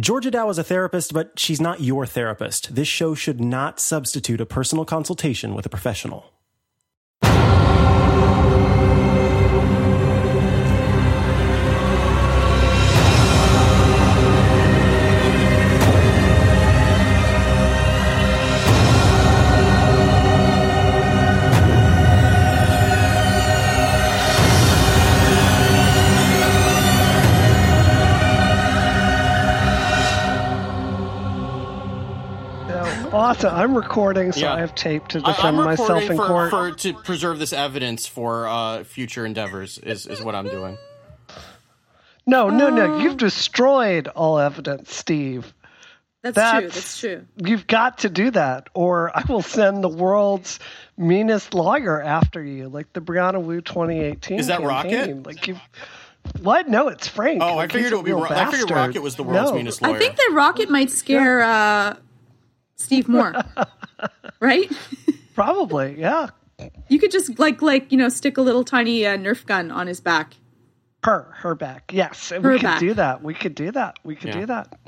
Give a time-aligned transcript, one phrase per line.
[0.00, 2.74] Georgia Dow is a therapist, but she's not your therapist.
[2.74, 6.32] This show should not substitute a personal consultation with a professional.
[33.32, 33.54] Awesome.
[33.54, 34.54] I'm recording, so Yeah.
[34.54, 36.50] I have tape to I- defend I'm myself recording in for, court.
[36.50, 39.78] for to preserve this evidence for uh, future endeavors.
[39.78, 40.76] Is is what I'm doing.
[42.26, 42.98] No, no, no.
[42.98, 45.54] You've destroyed all evidence, Steve.
[46.22, 46.68] That's, That's- true.
[46.68, 47.26] That's true.
[47.50, 50.60] You've got to do that, or I will send the world's
[50.98, 54.38] meanest lawyer after you, like the Brianna Wu 2018.
[54.40, 54.66] Is that campaign.
[54.92, 55.26] Rocket?
[55.26, 55.56] Like you.
[56.42, 56.68] What?
[56.68, 57.42] No, it's Frank.
[57.42, 58.12] Oh, I figured it would be.
[58.12, 58.70] real Ro- I figured bastard.
[58.76, 59.56] Rocket was the world's No.
[59.56, 59.96] meanest lawyer.
[59.96, 61.96] I think that Rocket might scare uh,
[62.82, 63.34] Steve Moore,
[64.40, 64.70] right?
[65.34, 66.28] Probably, yeah.
[66.88, 69.86] You could just like like you know stick a little tiny uh, Nerf gun on
[69.86, 70.34] his back.
[71.04, 71.90] Her, her back.
[71.92, 72.78] Yes, Her we could back.
[72.78, 73.24] do that.
[73.24, 73.98] We could do that.
[74.04, 74.40] We could Yeah.
[74.40, 74.78] do that.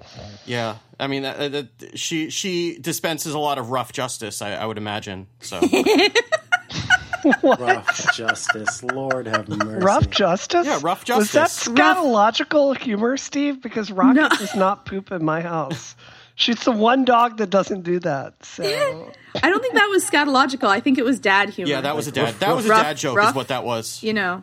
[0.47, 4.41] Yeah, I mean, that, that, she she dispenses a lot of rough justice.
[4.41, 5.27] I, I would imagine.
[5.41, 5.61] So
[7.43, 8.83] Rough justice.
[8.83, 9.85] Lord have mercy.
[9.85, 10.67] Rough justice.
[10.67, 11.33] Yeah, rough justice.
[11.33, 11.69] Was that justice.
[11.69, 13.63] scatological humor, Steve?
[13.63, 14.29] Because Rocket No.
[14.29, 15.97] does not poop in my house.
[16.37, 18.45] She's the one dog that doesn't do that.
[18.45, 18.65] So
[19.43, 20.69] I don't think that was scatological.
[20.69, 21.71] I think it was dad humor.
[21.71, 22.35] yeah, that was a dad.
[22.41, 23.17] That was a rough- dad joke.
[23.17, 24.03] rough- Is what that was.
[24.03, 24.43] you know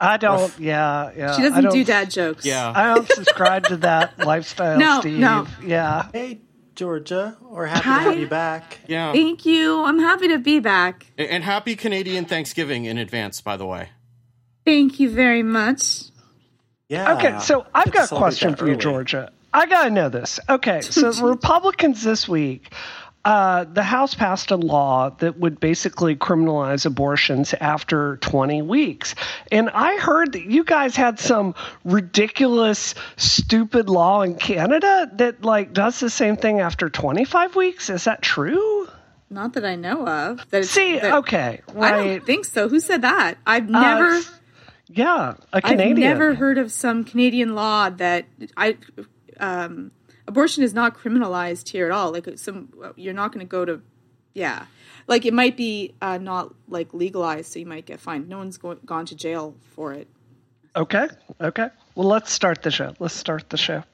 [0.00, 0.52] I don't.
[0.58, 1.36] Yeah, yeah.
[1.36, 2.44] she doesn't don't, dad jokes.
[2.44, 2.72] Yeah.
[2.74, 5.18] I don't subscribe to that lifestyle, No, Steve.
[5.20, 5.46] no.
[5.64, 6.08] Yeah.
[6.12, 6.40] Hey,
[6.74, 7.36] Georgia.
[7.40, 8.04] We're happy Hi.
[8.04, 8.78] to have you back.
[8.88, 9.12] Yeah.
[9.12, 9.80] Thank you.
[9.84, 11.06] I'm happy to be back.
[11.18, 13.90] And and happy Canadian Thanksgiving in advance, by the way.
[14.64, 16.02] Thank you very much.
[16.88, 17.14] Yeah.
[17.16, 18.80] Okay, so I've got a question for you, early.
[18.82, 19.32] Georgia.
[19.52, 20.40] I gotta know this.
[20.48, 22.72] Okay, so Republicans this week,
[23.24, 29.14] uh, the House passed a law that would basically criminalize abortions after 20 weeks.
[29.52, 31.54] And I heard that you guys had some
[31.84, 37.90] ridiculous, stupid law in Canada that like does the same thing after 25 weeks.
[37.90, 38.88] Is that true?
[39.30, 40.44] Not that I know of.
[40.50, 41.90] That See, that- okay, I right?
[42.16, 42.68] don't think so.
[42.68, 43.38] Who said that?
[43.46, 44.20] I've never.
[44.88, 48.26] yeah, a I've never heard of some Canadian law that
[48.56, 48.76] I
[49.40, 49.90] um,
[50.26, 52.12] abortion is not criminalized here at all.
[52.12, 53.80] Like some, you're not going to go to,
[54.34, 54.66] yeah,
[55.06, 58.28] like it might be uh, not like legalized, so you might get fined.
[58.28, 60.08] No one's go- gone to jail for it.
[60.74, 61.06] Okay,
[61.40, 61.68] okay.
[61.94, 62.94] Well, let's start the show.
[62.98, 63.84] Let's start the show.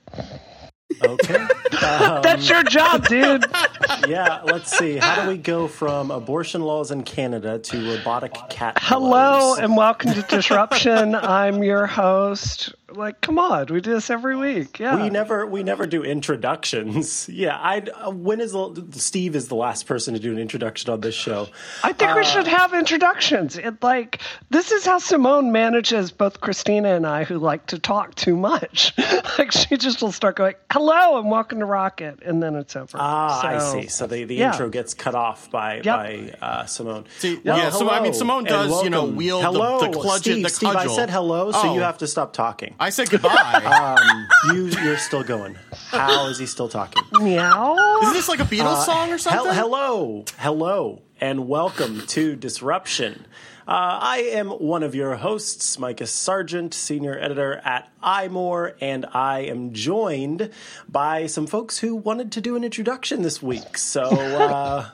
[1.04, 1.47] Okay.
[1.81, 3.44] That's your job, dude.
[4.09, 4.97] yeah, let's see.
[4.97, 9.59] How do we go from abortion laws in Canada to robotic cat Hello pillows?
[9.59, 11.15] and welcome to Disruption.
[11.16, 12.75] I'm your host.
[12.91, 14.78] Like, come on, we do this every week.
[14.78, 15.03] Yeah.
[15.03, 17.28] We never we never do introductions.
[17.38, 20.91] Yeah, I uh, when is the, Steve is the last person to do an introduction
[20.91, 21.49] on this show.
[21.84, 23.56] I think Uh, we should have introductions.
[23.59, 28.15] It like this is how Simone manages both Christina and I, who like to talk
[28.15, 28.94] too much.
[29.38, 32.97] like she just will start going, "Hello and welcome to Rocket," and then it's over.
[32.99, 33.88] Ah, I see.
[33.88, 34.53] So the, the yeah.
[34.53, 37.05] intro gets cut off by by uh, Simone.
[37.19, 40.19] See, Well, yeah, so, I mean, Simone does, you know, wield the- hello, the cludge-
[40.20, 41.75] Steve, the Steve, I said hello, so Oh.
[41.75, 42.75] you have to stop talking.
[42.78, 43.97] I said goodbye.
[43.99, 45.56] Um, you you're still going.
[45.89, 47.03] How is he still talking?
[47.12, 47.99] Meow.
[48.03, 49.55] Is this like a Beatles song or Hel- something?
[49.55, 53.27] hello, hello, and welcome to Disruption.
[53.67, 59.41] Uh, I am one of your hosts, Micah Sargent, senior editor at iMore, and I
[59.41, 60.50] am joined
[60.88, 63.77] by some folks who wanted to do an introduction this week.
[63.77, 64.88] So, uh,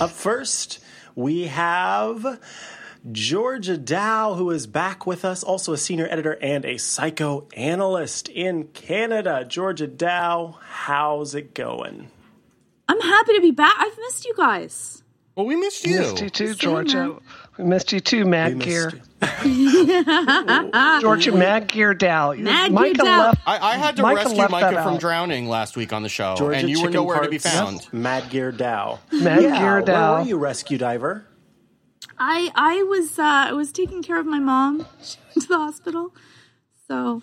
[0.00, 0.80] up first,
[1.14, 2.40] we have
[3.12, 8.68] Georgia Dow, who is back with us, also a senior editor and a psychoanalyst in
[8.68, 9.44] Canada.
[9.46, 12.08] Georgia Dow, how's it going?
[12.88, 13.74] I'm happy to be back.
[13.78, 15.02] I've missed you guys.
[15.36, 15.98] Well, we missed We you.
[15.98, 16.96] missed you too, Same, Georgia.
[17.08, 17.20] man.
[17.58, 18.92] We missed you too, Mad We Gear.
[21.00, 22.32] Georgia Mad Gear Dow.
[22.32, 23.18] Mad Gear Micah Dow.
[23.26, 23.40] left.
[23.46, 25.00] I, I had to Micah rescue Micah from out.
[25.00, 27.86] drowning last week on the show, Georgia and you were Chicken nowhere to be found.
[27.92, 29.00] Mad Gear Dow.
[29.12, 30.12] Mad yeah, Gear Dow.
[30.14, 31.26] Where were you, rescue diver?
[32.18, 34.86] I I was uh, I was taking care of my mom.
[35.02, 36.14] She went to the hospital,
[36.88, 37.22] so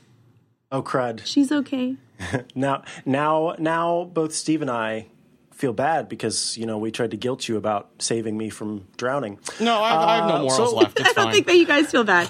[0.72, 1.22] Oh crud!
[1.26, 1.96] she's okay.
[2.56, 5.08] Now, now, now, both Steve and I
[5.52, 9.40] feel bad because you know we tried to guilt you about saving me from drowning.
[9.60, 11.00] No, I, I have no Uh, morals so- left.
[11.00, 11.34] It's I don't fine.
[11.34, 12.30] think that you guys feel bad.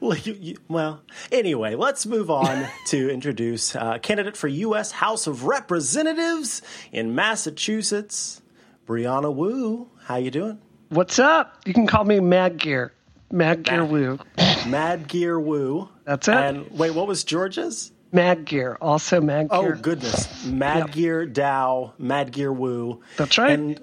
[0.00, 4.90] Well, you, you, well, anyway, let's move on to introduce uh, candidate for U.S.
[4.90, 6.62] House of Representatives
[6.92, 8.40] in Massachusetts,
[8.86, 9.90] Brianna Wu.
[10.04, 10.60] How you doing?
[10.88, 11.62] What's up?
[11.66, 12.92] You can call me Mad Gear.
[13.32, 14.20] Mad Gear Wu.
[14.68, 15.88] Mad Gear Wu.
[16.04, 16.34] That's it.
[16.34, 17.90] And wait, what was George's?
[18.12, 19.58] Mad Gear, also Mad Gear.
[19.58, 19.76] Oh Gear.
[19.76, 23.02] goodness, Mad Gear Dow, Mad Gear Wu.
[23.16, 23.50] That's right.
[23.50, 23.80] And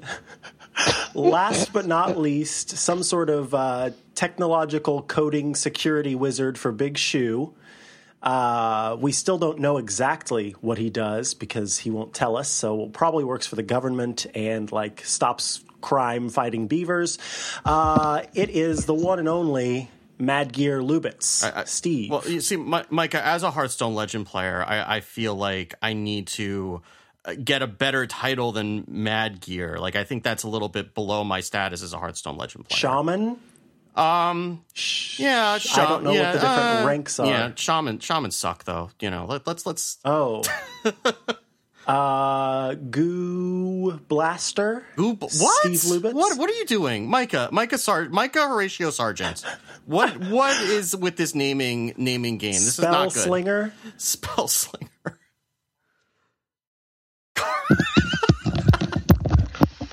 [1.14, 7.54] last but not least, some sort of uh, technological coding security wizard for Big Shoe.
[8.22, 12.48] Uh, we still don't know exactly what he does because he won't tell us.
[12.48, 17.20] So probably works for the government and like stops crime fighting beavers.
[17.64, 22.10] Uh, it is the one and only Mad Gear Lubitz, I- Steve.
[22.10, 25.94] Well, you see, Mi- Micah, as a Hearthstone Legend player, I, I feel like I
[25.94, 26.82] need to
[27.26, 29.78] uh, get a better title than Mad Gear.
[29.78, 32.80] Like, I think that's a little bit below my status as a Hearthstone Legend player.
[32.80, 33.38] Shaman.
[33.96, 34.66] Um.
[35.18, 37.28] yeah, I don't know what the different uh, ranks are.
[37.28, 38.90] Yeah, shaman, shamans suck though.
[39.00, 40.00] You know, let, let's let's.
[40.04, 40.42] Oh.
[41.88, 44.86] uh, Goo Blaster.
[45.00, 45.32] Ooh, what?
[45.32, 46.14] Steve Lubitz.
[46.14, 46.38] What?
[46.38, 47.50] What are you doing, Micah?
[47.52, 49.44] Micah Sar- Micah Horatio Sargent.
[49.86, 50.18] What?
[50.30, 52.54] What is with this naming naming game?
[52.54, 53.24] This Spell is not good.
[53.28, 53.74] Slinger.
[53.98, 54.90] Spell slinger.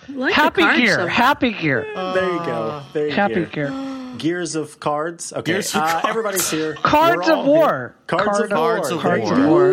[0.08, 1.06] Like Happy card Gear, show.
[1.06, 2.82] Happy Gear, there you go.
[2.92, 3.50] There you Happy go.
[3.50, 4.14] Gear.
[4.18, 5.32] Gears of Cards.
[5.32, 5.52] Okay.
[5.52, 6.06] Gears of uh, Cards.
[6.08, 6.74] Everybody's here.
[6.74, 7.68] Cards of War.
[7.68, 7.94] here.
[8.06, 8.74] Cards Card of of- War.
[8.74, 9.48] Cards of There you Cards of go.
[9.48, 9.72] War.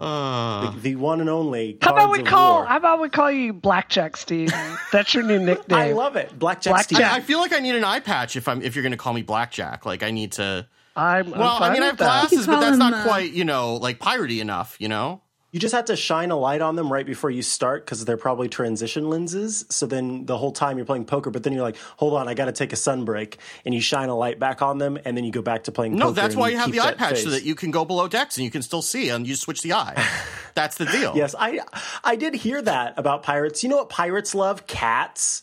[0.00, 0.04] Ooh.
[0.04, 1.78] Uh, The one and only.
[1.82, 2.54] How about we call?
[2.60, 2.66] War.
[2.66, 4.52] How about we call you Blackjack Steve?
[4.92, 5.78] That's your new nickname.
[5.78, 6.38] I love it.
[6.38, 6.96] Blackjack, Blackjack.
[6.96, 7.06] Steve.
[7.06, 9.12] I feel like I need an eye patch if I'm if you're going to call
[9.12, 9.84] me Blackjack.
[9.84, 10.66] Like I need to.
[10.96, 12.28] I'm, I'm Well, I mean, I have that.
[12.30, 14.76] glasses, but that's not uh, quite you know like piratey enough.
[14.80, 15.20] You know.
[15.52, 18.16] You just have to shine a light on them right before you start because they're
[18.16, 19.64] probably transition lenses.
[19.68, 22.34] So then the whole time you're playing poker, but then you're like, hold on, I
[22.34, 23.38] got to take a sun break.
[23.64, 25.96] And you shine a light back on them, and then you go back to playing
[25.96, 26.14] No, poker.
[26.20, 28.36] that's why you have the eye that patch so that you can go below decks
[28.36, 30.00] and you can still see and you switch the eye.
[30.54, 31.12] That's the deal.
[31.16, 31.60] Yes, I
[32.02, 33.62] I did hear that about pirates.
[33.62, 34.66] You know what pirates love?
[34.66, 35.42] Cats.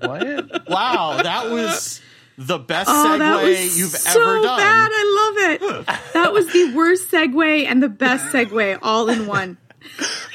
[0.00, 0.68] What?
[0.68, 2.00] Wow, that was
[2.38, 4.58] the best Oh, segue you've so ever done.
[4.58, 4.90] So bad.
[4.92, 5.98] I love it.
[6.12, 9.56] That was the worst segue and the best segue all in one.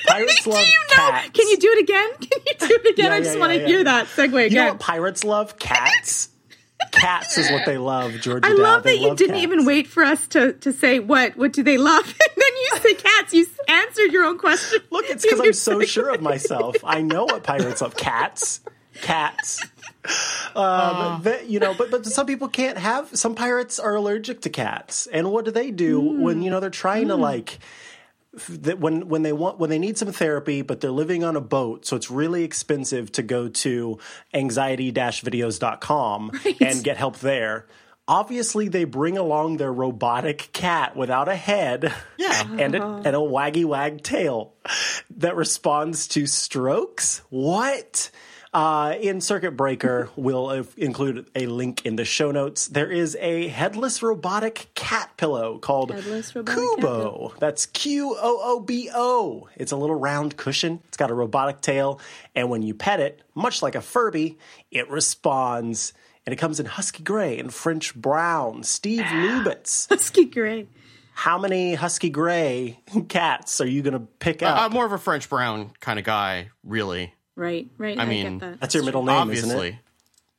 [0.07, 0.95] Pirates do love you know?
[0.95, 1.29] cats.
[1.29, 2.09] Can you do it again?
[2.19, 3.05] Can you do it again?
[3.05, 4.67] Yeah, I just yeah, want to yeah, hear that segue You know again.
[4.69, 5.57] what pirates love?
[5.59, 6.29] Cats.
[6.91, 8.47] Cats is what they love, Georgia.
[8.47, 9.43] I love They that you love didn't cats.
[9.43, 12.69] even wait for us to, to say what what do they love, and then you
[12.81, 13.33] say cats.
[13.33, 14.79] You answered your own question.
[14.91, 16.75] Look, it's because I'm so sure of myself.
[16.83, 17.95] I know what pirates love.
[17.97, 18.61] Cats.
[19.01, 19.63] Cats.
[20.55, 23.15] Um, that- you know, but but some people can't have.
[23.15, 26.21] Some pirates are allergic to cats, and what do they do hmm.
[26.21, 27.21] when you know they're trying to hmm.
[27.21, 27.59] like
[28.49, 31.41] that when when they want when they need some therapy, but they're living on a
[31.41, 33.97] boat, so it's really expensive to go to
[34.33, 36.31] anxiety-videos.com
[36.61, 37.67] and get help there.
[38.09, 42.47] Obviously, they bring along their robotic cat without a head Yeah.
[42.57, 43.01] and a, uh-huh.
[43.03, 44.53] and a waggy wag tail
[45.17, 47.21] that responds to strokes.
[47.29, 48.09] What?
[48.53, 52.67] Uh, in Circuit Breaker, we'll uh, include a link in the show notes.
[52.67, 57.37] There is a headless robotic cat pillow called Headless cat Qoobo.
[57.39, 59.49] That's Q O O B O.
[59.55, 60.81] It's a little round cushion.
[60.87, 61.99] It's got a robotic tail,
[62.35, 64.37] and when you pet it, much like a Furby,
[64.71, 65.93] it responds.
[66.25, 68.63] And it comes in husky gray and French brown.
[68.63, 69.87] Steve Lubitz.
[69.87, 70.67] Husky gray.
[71.13, 74.61] How many husky gray cats are you going to pick up?
[74.61, 77.13] I'm more of a French brown kind of guy, really.
[77.37, 77.99] Right, right.
[77.99, 78.59] I, mean, get that.
[78.59, 79.69] That's your middle name, isn't Obviously.
[79.69, 79.75] it?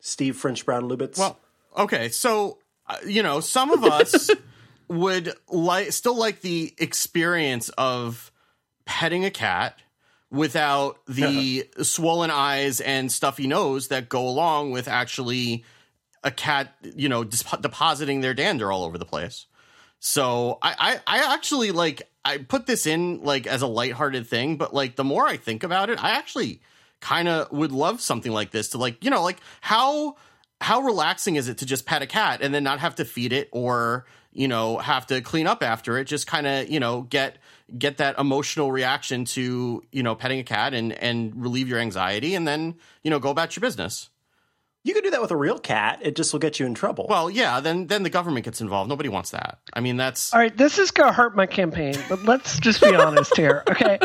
[0.01, 1.17] Steve French Brown Lubitz.
[1.17, 1.39] Well,
[1.77, 2.59] okay, so
[2.89, 4.31] uh, you know, some of us
[4.89, 8.33] would like still like the experience of
[8.85, 9.79] petting a cat
[10.29, 15.65] without the swollen eyes and stuffy nose that go along with actually
[16.25, 19.47] a cat, you know, dis- depositing their dander all over the place.
[20.01, 24.57] So I, I, I actually like I put this in like as a lighthearted thing,
[24.57, 26.61] but like the more I think about it, I actually
[27.01, 30.17] kind of would love something like this to like you know like how
[30.61, 33.33] how relaxing is it to just pet a cat and then not have to feed
[33.33, 36.05] it or you know have to clean up after it?
[36.05, 37.39] Just kind of you know get
[37.77, 42.35] get that emotional reaction to you know petting a cat and and relieve your anxiety
[42.35, 44.09] and then you know go about your business
[44.89, 46.01] you could do that with a real cat.
[46.03, 47.07] It just will get you in trouble.
[47.09, 50.41] well yeah then then the government gets involved nobody wants that i mean that's All
[50.41, 53.99] right, this is going to hurt my campaign, but let's just be honest here, okay?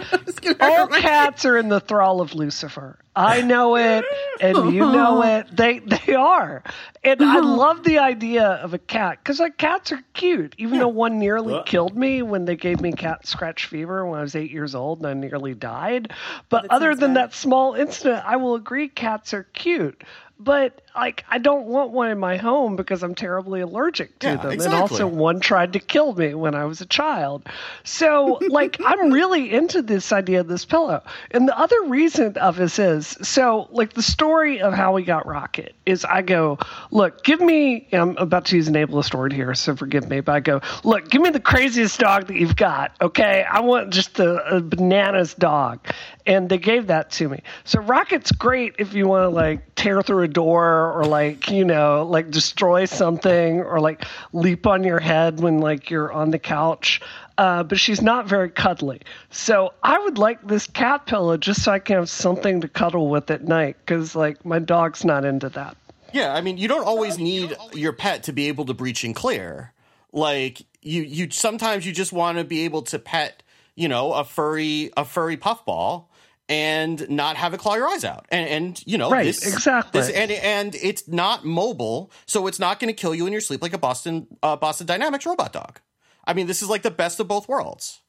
[0.60, 3.00] All cats are in the thrall of Lucifer.
[3.16, 4.06] I know it,
[4.42, 5.56] and you know it.
[5.56, 6.64] They they are,
[7.04, 10.56] and I love the idea of a cat because like cats are cute.
[10.58, 14.24] Even though one nearly killed me when they gave me cat scratch fever when I
[14.24, 16.12] was eight years old, and I nearly died.
[16.50, 17.30] But other than bad.
[17.30, 20.04] that small incident, I will agree cats are cute.
[20.44, 24.36] But like I don't want one in my home because I'm terribly allergic to Yeah,
[24.38, 24.52] them.
[24.52, 24.66] exactly.
[24.66, 27.48] And also one tried to kill me when I was a child.
[27.84, 31.02] So like I'm really into this idea of this pillow.
[31.32, 35.26] And the other reason of this is so like the story of how we got
[35.26, 36.60] Rocket is I go,
[36.92, 40.36] look, give me I'm about to use an ableist word here, so forgive me, but
[40.36, 43.44] I go, look, give me the craziest dog that you've got, okay?
[43.50, 45.80] I want just the a bananas dog.
[46.26, 47.42] And they gave that to me.
[47.66, 51.64] So Rocket's great if you want to like tear through a door or like, you
[51.64, 56.40] know, like destroy something or like leap on your head when like you're on the
[56.40, 57.02] couch.
[57.38, 59.02] Uh, but she's not very cuddly.
[59.32, 63.10] So I would like this cat pillow just so I can have something to cuddle
[63.10, 65.78] with at night because like my dog's not into that.
[66.14, 69.16] Yeah, I mean, you don't always need your pet to be able to breach and
[69.16, 69.74] clear.
[70.12, 73.42] Like you, you sometimes you just want to be able to pet,
[73.74, 76.12] you know, a furry, a furry puffball,
[76.50, 78.26] and not have it claw your eyes out.
[78.30, 80.02] And, and you know, Right, this, exactly.
[80.02, 83.42] This, and and it's not mobile, so it's not going to kill you in your
[83.42, 85.80] sleep like a Boston uh, Boston Dynamics robot dog.
[86.26, 88.00] I mean, this is like the best of both worlds.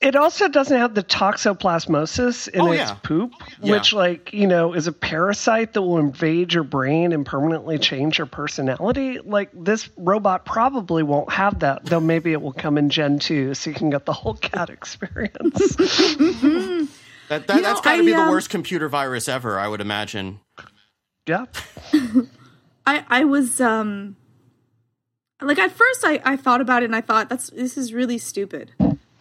[0.00, 2.94] It also doesn't have the toxoplasmosis in Oh, its yeah.
[3.02, 3.32] poop,
[3.62, 3.72] Yeah.
[3.72, 8.16] which, like, you know, is a parasite that will invade your brain and permanently change
[8.16, 9.18] your personality.
[9.18, 13.52] Like, this robot probably won't have that, though maybe it will come in Gen 2
[13.52, 15.76] so you can get the whole cat experience.
[17.30, 19.56] That, that You that's know, got to I, be the um, worst computer virus ever,
[19.58, 20.40] I would imagine.
[21.26, 21.46] yeah.
[22.86, 24.16] I I was um
[25.40, 28.18] like at first I I thought about it and I thought that's this is really
[28.18, 28.72] stupid.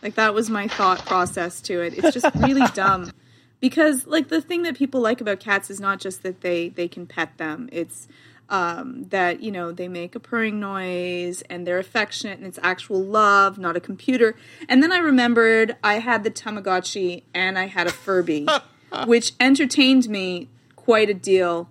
[0.01, 1.93] Like that was my thought process to it.
[1.97, 3.11] It's just really dumb.
[3.59, 6.87] Because like the thing that people like about cats is not just that they they
[6.87, 7.69] can pet them.
[7.71, 8.07] It's
[8.49, 13.01] um, that you know they make a purring noise and they're affectionate and it's actual
[13.03, 14.35] love, not a computer.
[14.67, 18.47] And then I remembered I had the Tamagotchi and I had a Furby,
[19.05, 21.69] which entertained me quite a deal.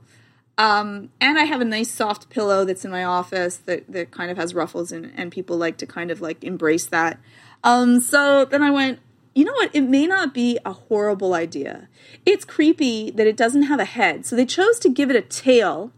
[0.56, 4.28] Um, and I have a nice soft pillow that's in my office that, that kind
[4.28, 7.20] of has ruffles and, and people like to kind of like embrace that.
[7.62, 8.99] Um, so then I went,
[9.37, 9.70] you know what?
[9.73, 11.88] It may not be a horrible idea.
[12.26, 14.26] It's creepy that it doesn't have a head.
[14.26, 15.92] So they chose to give it a tail,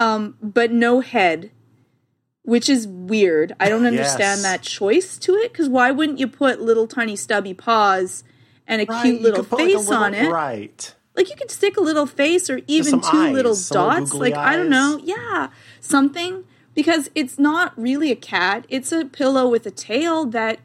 [0.00, 1.52] um, but no head,
[2.42, 3.52] which is weird.
[3.60, 4.42] I don't understand Yes.
[4.42, 8.24] that choice to it because why wouldn't you put little tiny stubby paws
[8.66, 10.28] and a Right, cute little put, like, face little- on it?
[10.30, 10.94] Right.
[11.16, 14.30] like you could stick a little face or even two eyes, little little dots googly
[14.30, 15.48] like i don't know yeah
[15.80, 20.60] something because it's not really a cat it's a pillow with a tail that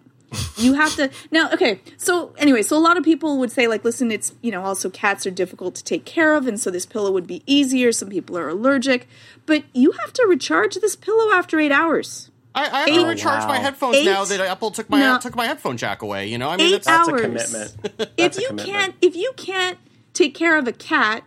[0.57, 3.83] you have to now okay so anyway so a lot of people would say like
[3.83, 6.85] listen it's you know also cats are difficult to take care of and so this
[6.85, 9.07] pillow would be easier some people are allergic
[9.45, 13.05] but you have to recharge this pillow after eight hours I, I have Eight- to
[13.07, 13.63] recharge my wow.
[13.63, 15.19] headphones now that Apple took my No.
[15.19, 16.27] took my headphone jack away.
[16.27, 17.75] You know, I mean, eight that's, That's a hours commitment.
[17.99, 18.77] if That's a you commitment.
[18.79, 19.77] can't if you can't
[20.13, 21.25] take care of a cat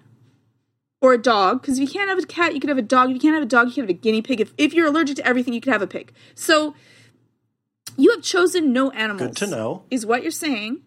[1.02, 3.10] or a dog because if you can't have a cat you could have a dog
[3.10, 4.86] if you can't have a dog you can have a guinea pig if, if you're
[4.86, 6.74] allergic to everything you could have a pig so
[7.98, 9.82] you have chosen no animals Good to know.
[9.90, 10.80] is what you're saying.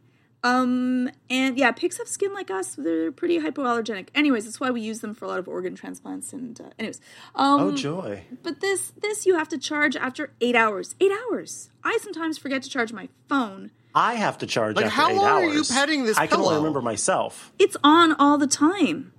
[0.43, 2.73] Um and yeah pigs have skin like us.
[2.75, 4.07] They're pretty hypoallergenic.
[4.15, 6.99] Anyways that's why we use them for a lot of organ transplants and uh, anyways.
[7.35, 8.23] Um Oh joy.
[8.41, 10.95] but this this you have to charge after eight hours.
[10.99, 11.69] Eight hours.
[11.83, 13.69] I sometimes forget to charge my phone.
[13.93, 15.69] I have to charge Like, after how eight long are hours.
[15.69, 17.51] you petting this I can only remember myself.
[17.59, 19.13] it's on all the time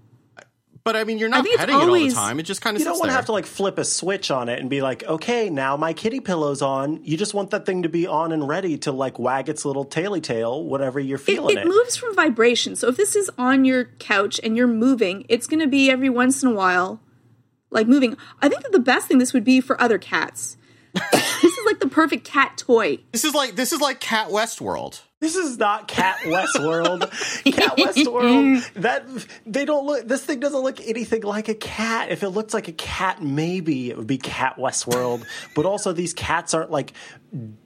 [0.84, 2.40] but I mean, you're not think it's petting it all the time.
[2.40, 4.48] It just kind of You don't want to have to like flip a switch on
[4.48, 7.00] it and be like, okay, now my kitty pillow's on.
[7.04, 9.84] You just want that thing to be on and ready to like wag its little
[9.84, 12.74] taily tail whenever you're it, feeling it moves from vibration.
[12.74, 16.10] So if this is on your couch and you're moving, it's going to be every
[16.10, 17.00] once in a while,
[17.70, 18.16] like moving.
[18.40, 20.56] I think that the best thing this would be for other cats.
[21.12, 22.98] this is like the perfect cat toy.
[23.12, 25.00] This is like this is like Cat Westworld.
[25.22, 27.02] This is not Cat Westworld.
[27.54, 28.72] Cat Westworld.
[28.72, 29.06] That
[29.46, 30.08] they don't look.
[30.08, 32.10] This thing doesn't look anything like a cat.
[32.10, 35.24] If it looked like a cat, maybe it would be Cat Westworld.
[35.54, 36.92] but also, these cats aren't like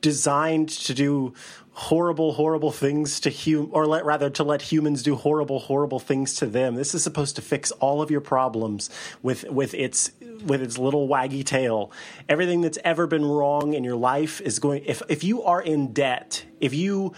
[0.03, 1.33] designed to do
[1.73, 6.35] horrible, horrible things to hum, or let rather to let humans do horrible, horrible things
[6.35, 6.75] to them.
[6.75, 8.91] This is supposed to fix all of your problems
[9.23, 10.11] with with its
[10.47, 11.93] with its little waggy tail.
[12.29, 14.85] Everything that's ever been wrong in your life is going.
[14.87, 17.13] If if you are in debt, if you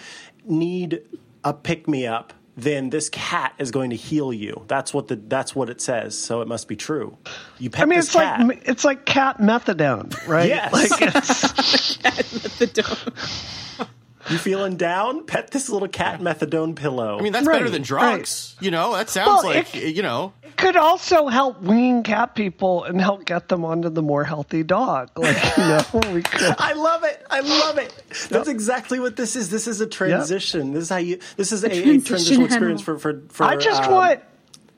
[0.45, 1.03] need
[1.45, 4.65] a pick me up, then this cat is going to heal you.
[4.67, 6.19] That's what the that's what it says.
[6.19, 7.17] So it must be true.
[7.59, 8.47] You pet I mean, it's cat.
[8.47, 10.49] like it's like cat methadone, right?
[10.49, 10.73] Yes.
[10.73, 11.97] Like it's,
[12.59, 13.89] The dome.
[14.31, 15.25] You feeling down?
[15.25, 17.19] Pet this little cat methadone pillow.
[17.19, 18.57] I mean, that's Right, better than drugs.
[18.61, 20.33] You know, that sounds Well, like it- you know.
[20.43, 24.63] it could also help wean cat people and help get them onto the more healthy
[24.63, 25.11] dog.
[25.17, 25.83] Like you know,
[26.13, 26.55] we could.
[26.59, 27.25] I love it.
[27.31, 27.95] I love it.
[28.31, 29.51] That's exactly what this is.
[29.51, 30.73] This is a transition.
[30.73, 31.19] This is how you.
[31.37, 33.23] This is a, a transition transitional experience for for.
[33.31, 34.21] for I just um, want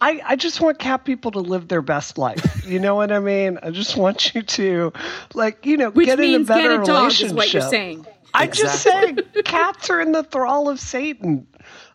[0.02, 2.64] I, I just want cat people to live their best life.
[2.66, 3.58] You know what I mean?
[3.62, 4.94] I just want you to,
[5.34, 7.26] like, you know, Which get in a better get a dog relationship.
[7.26, 8.06] is what you're saying.
[8.34, 11.46] I'm just saying, cats are in the thrall of Satan.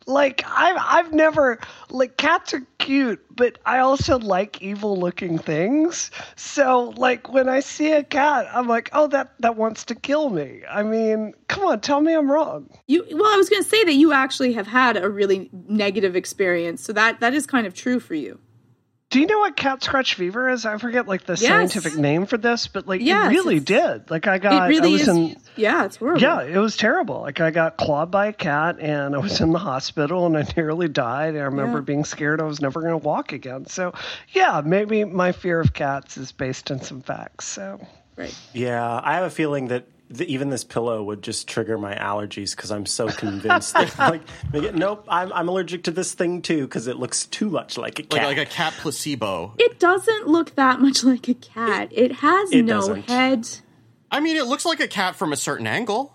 [0.07, 6.11] Like I've I've never like cats are cute, but I also like evil looking things.
[6.35, 10.29] So like when I see a cat, I'm like, oh that that wants to kill
[10.29, 10.61] me.
[10.69, 12.69] I mean, come on, tell me I'm wrong.
[12.85, 16.15] You well, I was going to say that you actually have had a really negative
[16.15, 18.39] experience, so that that is kind of true for you.
[19.15, 20.65] Do you know what cat scratch fever is?
[20.65, 24.12] I forget like the scientific name for this, but like Yes, it really did.
[24.12, 25.07] Like I got It really I was is.
[25.07, 26.22] in yeah, it's horrible.
[26.22, 27.22] Yeah, it was terrible.
[27.22, 30.45] Like I got clawed by a cat and I was in the hospital and I
[30.57, 31.38] nearly died.
[31.38, 31.84] I remember Yeah.
[31.86, 33.67] being scared I was never going to walk again.
[33.67, 33.93] So,
[34.34, 37.45] yeah, maybe my fear of cats is based on some facts.
[37.45, 37.79] So,
[38.17, 38.36] right.
[38.51, 42.55] Yeah, I have a feeling that th- even this pillow would just trigger my allergies
[42.55, 44.22] because I'm so convinced that like
[44.53, 48.00] make nope, I'm I'm allergic to this thing too because it looks too much like
[48.00, 48.24] a cat.
[48.25, 49.53] like a cat placebo.
[49.57, 51.89] It doesn't look that much like a cat.
[51.91, 53.10] It has It no doesn't.
[53.10, 53.48] head.
[54.12, 56.13] I mean, it looks like a cat from a certain angle.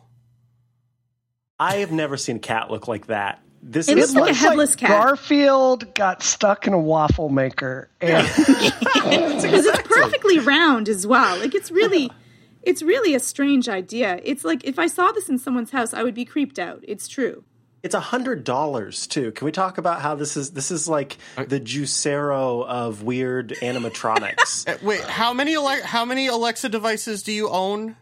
[1.58, 3.42] I have never seen a cat look like that.
[3.62, 4.88] This It is looks like a headless cat.
[4.88, 11.38] Garfield got stuck in a waffle maker and because it's perfectly round as well.
[11.38, 12.10] Like it's really,
[12.62, 14.20] it's really a strange idea.
[14.22, 16.84] It's like if I saw this in someone's house, I would be creeped out.
[16.86, 17.44] It's true.
[17.82, 19.32] It's a hundred dollars too.
[19.32, 20.50] Can we talk about how this is?
[20.50, 24.66] This is like the Juicero of weird animatronics.
[24.68, 27.96] Uh, Wait, how many Ale- how many Alexa devices do you own?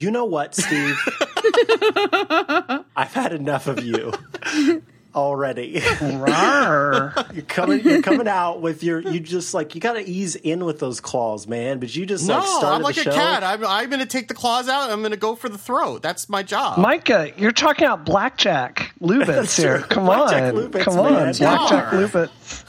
[0.00, 0.96] you know what, Steve?
[2.96, 4.12] I've had enough of you
[5.18, 5.80] already.
[5.80, 7.32] Rawr.
[7.34, 7.80] you're coming.
[7.84, 9.00] You're coming out with your.
[9.00, 11.78] You just like you got to ease in with those claws, man.
[11.80, 13.12] But you just No, like started I'm like the a show.
[13.12, 13.42] cat.
[13.44, 14.90] I'm I'm going to take the claws out.
[14.90, 16.02] I'm going to go for the throat.
[16.02, 16.78] That's my job.
[16.78, 19.80] Micah, you're talking about blackjack Lubitz here.
[19.80, 20.60] Come Blackjack on.
[20.62, 21.12] Lubitz, Come on.
[21.12, 21.92] Blackjack Yar.
[21.92, 22.64] Lubitz.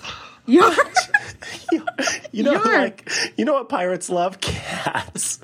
[0.46, 0.72] You're,
[2.32, 4.39] You know, You're- like you know what pirates love?
[4.41, 5.39] Cats.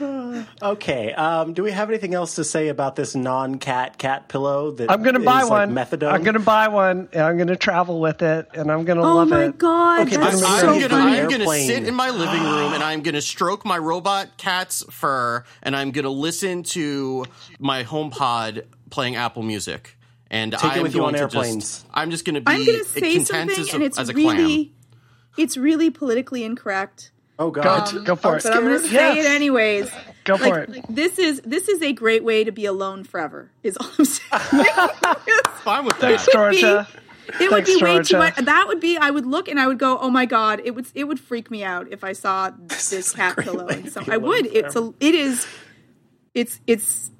[0.62, 1.12] okay.
[1.12, 4.72] Um, do we have anything else to say about this non-cat cat pillow?
[4.72, 5.74] That I'm going to is buy like one.
[5.74, 6.12] methadone.
[6.12, 8.98] I'm going to buy one and I'm going to travel with it and I'm going
[8.98, 11.20] to oh love my god, Okay, that's I'm so gonna gonna, funny.
[11.20, 15.44] I'm gonna sit in my living room and I'm gonna stroke my robot cat's fur
[15.62, 17.24] and I'm gonna listen to
[17.58, 19.96] my HomePod playing Apple Music.
[20.30, 21.82] And Take I'm with you going on to airplanes.
[21.82, 23.98] Just, I'm just gonna be I'm going to say content something, as a, and it's
[23.98, 24.74] as a really, clam.
[25.36, 27.12] it's really politically incorrect.
[27.38, 28.04] Oh Go, god.
[28.04, 28.42] go for um, it.
[28.42, 29.90] But I'm going to say it anyways.
[30.24, 30.84] Go for Like, it.
[30.88, 33.50] this is this is a great way to be alone forever.
[33.62, 34.42] Is all I'm saying.
[35.62, 36.32] Fine with Thanks, that.
[36.32, 36.88] Georgia.
[37.40, 38.36] It would Thanks, be way too much.
[38.36, 38.96] That would be.
[38.98, 40.86] I would look and I would go, "Oh my god!" It would.
[40.94, 43.66] It would freak me out if I saw this, is a cat great pillow.
[43.66, 44.46] way And to I alone would.
[44.46, 44.92] It's a.
[45.00, 45.46] It is.
[46.34, 46.60] It's.
[46.66, 47.10] It's.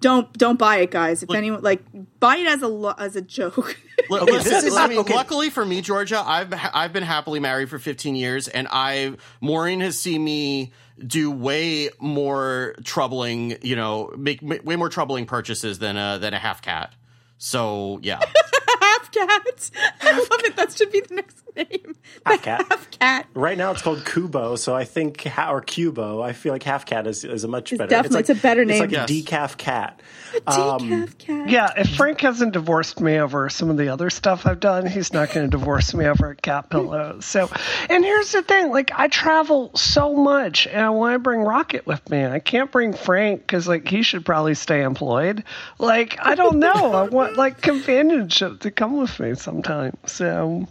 [0.00, 1.22] Don't don't buy it, guys.
[1.22, 1.82] If anyone like
[2.20, 3.76] buy it as a lo- as a joke.
[4.10, 5.14] Okay, this is- I mean, okay.
[5.14, 9.80] luckily for me, Georgia, I've I've been happily married for 15 years, and I Maureen
[9.80, 10.72] has seen me
[11.04, 16.34] do way more troubling, you know, make m- way more troubling purchases than a than
[16.34, 16.92] a half cat.
[17.38, 18.18] So yeah,
[18.80, 19.70] half cat.
[20.02, 20.56] I love it.
[20.56, 21.94] That should be the next name.
[22.24, 22.66] The Half cat.
[22.68, 23.26] Half cat.
[23.34, 26.22] Right now it's called Qoobo, so I think ha- or Cubo.
[26.24, 27.86] I feel like half cat is, is a much better.
[27.86, 28.74] definitely- like, it's a better name.
[28.74, 29.10] It's like Yes.
[29.10, 30.00] a decaf cat.
[30.34, 31.48] A Decaf um, cat.
[31.48, 35.12] Yeah, if Frank hasn't divorced me over some of the other stuff I've done, he's
[35.12, 37.20] not going to divorce me over a cat pillow.
[37.20, 37.48] So,
[37.88, 41.86] and here's the thing: like I travel so much, and I want to bring Rocket
[41.86, 42.24] with me.
[42.24, 45.44] I can't bring Frank because like he should probably stay employed.
[45.78, 46.92] Like I don't know.
[46.92, 49.96] I want like companionship to come with me sometime.
[50.06, 50.66] So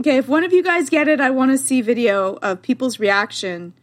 [0.00, 2.98] Okay, if one of you guys get it, I want to see video of people's
[2.98, 3.74] reaction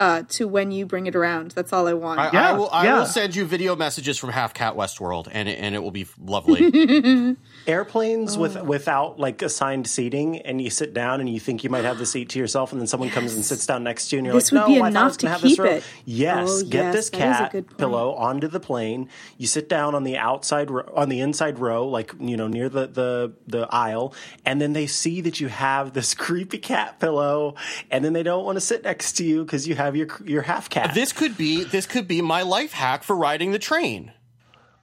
[0.00, 1.52] uh, to when you bring it around.
[1.52, 2.20] That's all I want.
[2.20, 2.98] I, Yeah, I will I yeah.
[2.98, 6.06] will send you video messages from Half Cat Westworld, and it, and it will be
[6.20, 6.60] lovely.
[7.68, 8.40] Airplanes Oh.
[8.40, 11.98] with without like assigned seating, and you sit down and you think you might have
[11.98, 14.26] the seat to yourself, and then someone comes and sits down next to you, and
[14.26, 15.50] you're This like, would "No, be I thought I enough was going to have this
[15.52, 15.84] keep row." it.
[16.06, 19.08] Yes, Oh, get yes, this that is a cat pillow onto the plane.
[19.36, 22.68] You sit down on the outside, ro- on the inside row, like you know, near
[22.68, 24.14] the the the aisle,
[24.46, 27.54] and then they see that you have this creepy cat pillow,
[27.90, 30.42] and then they don't want to sit next to you because you have your your
[30.42, 30.94] half cat.
[30.94, 34.12] this could be this could be my life hack for riding the train.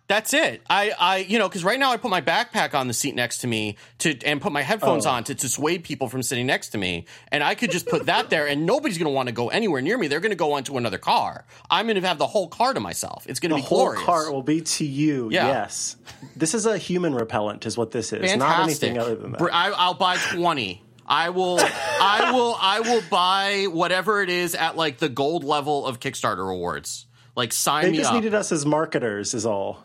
[0.07, 0.61] That's it.
[0.69, 3.39] I, I, you know, because right now I put my backpack on the seat next
[3.39, 5.09] to me to and put my headphones Oh.
[5.09, 8.29] on to dissuade people from sitting next to me, and I could just put that
[8.29, 10.07] there, and nobody's going to want to go anywhere near me.
[10.07, 11.43] They're going to go onto another car.
[11.71, 13.25] I'm going to have the whole car to myself.
[13.27, 14.03] It's going to be whole glorious.
[14.05, 15.29] cart will be to you.
[15.31, 15.47] Yeah.
[15.47, 15.95] Yes,
[16.35, 18.29] this is a human repellent, is what this is.
[18.29, 18.39] Fantastic.
[18.39, 19.41] Not anything other than that.
[19.41, 20.83] I, I'll buy twenty.
[21.07, 21.59] I will.
[21.59, 22.55] I will.
[22.61, 27.07] I will buy whatever it is at like the gold level of Kickstarter rewards.
[27.35, 27.91] Like sign up.
[27.91, 29.83] They just needed us as marketers, is all.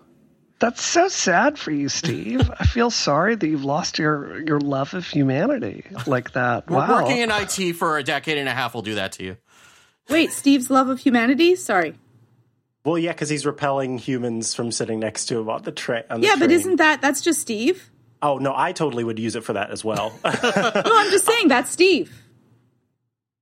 [0.61, 2.51] That's so sad for you, Steve.
[2.61, 6.69] I feel sorry that you've lost your your love of humanity like that.
[6.71, 7.03] Wow.
[7.03, 9.37] Working in IT for a decade and a half will do that to you.
[10.11, 11.57] Wait, Steve's love of humanity?
[11.57, 11.95] Sorry.
[12.85, 16.21] Well, yeah, because he's repelling humans from sitting next to him on the, tra- on
[16.21, 16.41] the Yeah, train.
[16.41, 17.91] but isn't that that's just Steve?
[18.23, 20.13] Oh no, I totally would use it for that as well.
[20.25, 22.13] No, I'm just saying that's Steve.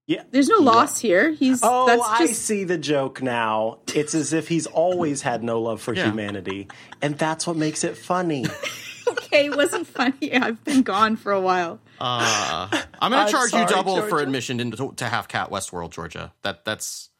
[0.09, 0.25] Yeah.
[0.33, 1.31] There's no loss here.
[1.31, 3.79] He's Oh, that's I see the joke now.
[3.95, 6.07] It's as if he's always had no love for Yeah.
[6.07, 6.67] humanity,
[7.01, 8.47] and that's what makes it funny.
[9.09, 9.47] okay.
[9.47, 10.35] It wasn't funny.
[10.35, 11.79] I've been gone for a while.
[12.01, 12.69] Uh,
[13.01, 15.91] I'm going I'm to charge sorry, you double for admission into, to Half Cat Westworld,
[15.91, 16.33] Georgia.
[16.43, 17.11] That that's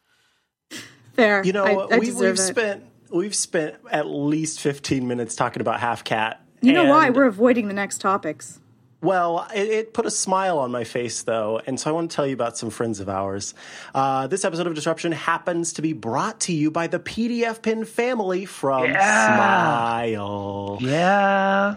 [1.13, 1.43] Fair.
[1.43, 2.37] You know, I, I we, we've it.
[2.37, 6.41] spent we've spent at least fifteen minutes talking about Half Cat.
[6.61, 8.59] you know why we're avoiding the next topics.
[9.01, 12.15] Well, it, it put a smile on my face, though, and so I want to
[12.15, 13.53] tell you about some friends of ours.
[13.95, 18.43] Uh, this episode of Disruption happens to be brought to you by the PDFpen family
[18.45, 19.35] from Yeah.
[19.35, 20.77] Smile.
[20.81, 21.75] Yeah.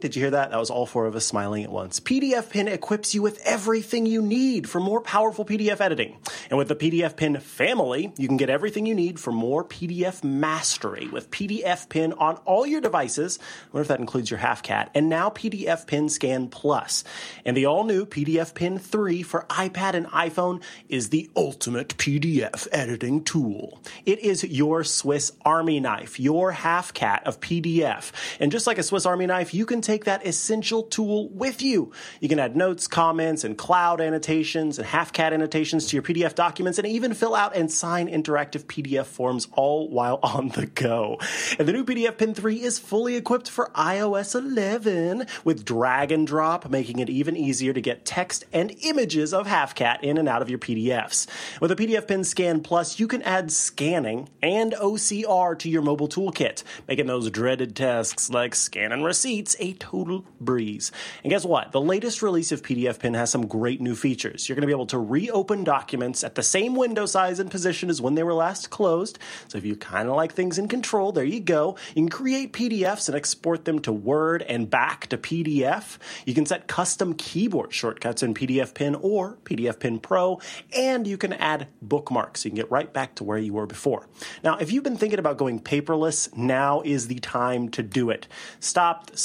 [0.00, 0.50] Did you hear that?
[0.50, 1.98] That was all four of us smiling at once.
[1.98, 6.16] PDFpen equips you with everything you need for more powerful PDF editing.
[6.50, 11.08] And with the PDFpen family, you can get everything you need for more PDF mastery
[11.08, 13.40] with PDFpen on all your devices.
[13.40, 14.90] I wonder if that includes your half cat.
[14.94, 17.02] And now PDFpen Scan Plus.
[17.44, 23.24] And the all new PDFpen 3 for iPad and iPhone is the ultimate PDF editing
[23.24, 23.80] tool.
[24.06, 28.12] It is your Swiss Army knife, your half cat of PDF.
[28.38, 31.90] And just like a Swiss Army knife, you can take that essential tool with you.
[32.20, 36.34] You can add notes, comments, and cloud annotations and half cat annotations to your PDF
[36.34, 41.18] documents and even fill out and sign interactive PDF forms all while on the go.
[41.58, 46.68] And the new PDFpen 3 is fully equipped for iOS 11 with drag and drop,
[46.68, 50.42] making it even easier to get text and images of half cat in and out
[50.42, 51.26] of your PDFs.
[51.62, 56.62] With a PDFpen Scan Plus, you can add scanning and OCR to your mobile toolkit,
[56.86, 60.92] making those dreaded tasks like scanning receipts a total breeze.
[61.22, 61.72] And guess what?
[61.72, 64.48] The latest release of PDFpen has some great new features.
[64.48, 67.90] You're going to be able to reopen documents at the same window size and position
[67.90, 69.18] as when they were last closed.
[69.48, 71.76] So if you kind of like things in control, there you go.
[71.94, 75.98] You can create PDFs and export them to Word and back to PDF.
[76.24, 80.40] You can set custom keyboard shortcuts in PDFpen or PDFpen Pro,
[80.74, 82.44] and you can add bookmarks.
[82.44, 84.06] You can get right back to where you were before.
[84.42, 88.26] Now, if you've been thinking about going paperless, now is the time to do it.
[88.60, 89.16] Stop the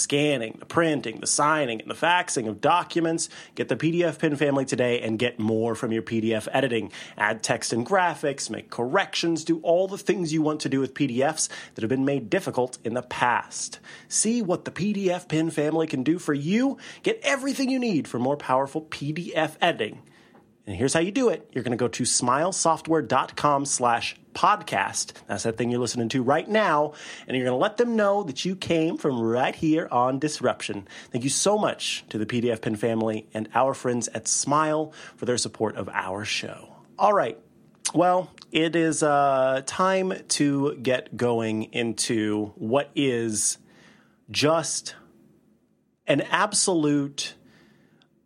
[0.44, 3.30] scanning, the printing, the signing, and the faxing of documents.
[3.56, 6.92] Get the PDFpen family today and get more from your PDF editing.
[7.18, 10.94] Add text and graphics, make corrections, do all the things you want to do with
[10.94, 13.80] PDFs that have been made difficult in the past.
[14.08, 16.78] See what the PDFpen family can do for you.
[17.04, 20.02] Get everything you need for more powerful PDF editing.
[20.66, 21.50] And here's how you do it.
[21.52, 25.12] You're going to go to smilesoftware.com slash podcast.
[25.28, 26.94] That's that thing you're listening to right now.
[27.28, 30.88] And you're going to let them know that you came from right here on Disruption.
[31.12, 35.38] Thank you so much to the PDFpen family and our friends at Smile for their
[35.38, 36.76] support of our show.
[36.98, 37.38] All right.
[37.94, 43.58] Well, it is uh, time to get going into what is
[44.32, 44.96] just
[46.08, 47.36] an absolute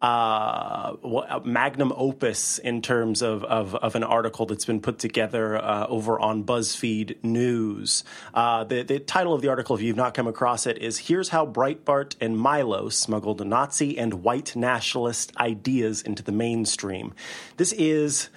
[0.02, 0.96] uh,
[1.44, 6.20] magnum opus in terms of, of, of an article that's been put together uh, over
[6.20, 8.04] on BuzzFeed News.
[8.34, 11.30] Uh, the, the title of the article, if you've not come across it, is Here's
[11.30, 17.14] How Breitbart and Milo Smuggled Nazi and White Nationalist Ideas into the Mainstream.
[17.58, 18.30] This is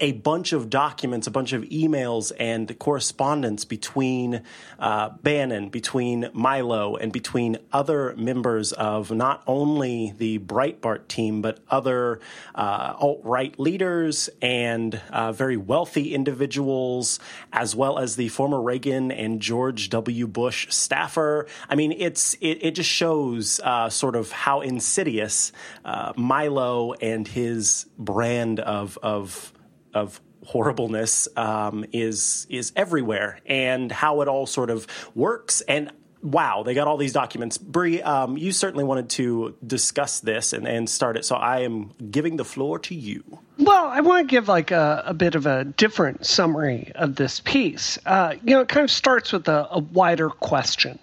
[0.00, 4.42] a bunch of documents, a bunch of emails and correspondence between
[4.78, 11.58] uh, Bannon, between Milo, and between other members of not only the Breitbart team, but
[11.68, 12.20] other
[12.54, 17.18] uh, alt right leaders and uh, very wealthy individuals,
[17.52, 20.26] as well as the former Reagan and George W.
[20.28, 21.46] Bush staffer.
[21.68, 25.50] I mean, it's it, it just shows uh, sort of how insidious
[25.84, 29.52] uh, Milo and his brand of of
[29.98, 35.60] of horribleness um, is is everywhere, and how it all sort of works.
[35.62, 35.90] And
[36.22, 37.58] wow, they got all these documents.
[37.58, 41.92] Bree, um, you certainly wanted to discuss this and, and start it, so I am
[42.10, 43.22] giving the floor to you.
[43.58, 47.40] Well, I want to give like a, a bit of a different summary of this
[47.40, 47.98] piece.
[48.06, 50.98] Uh, you know, it kind of starts with a, a wider question.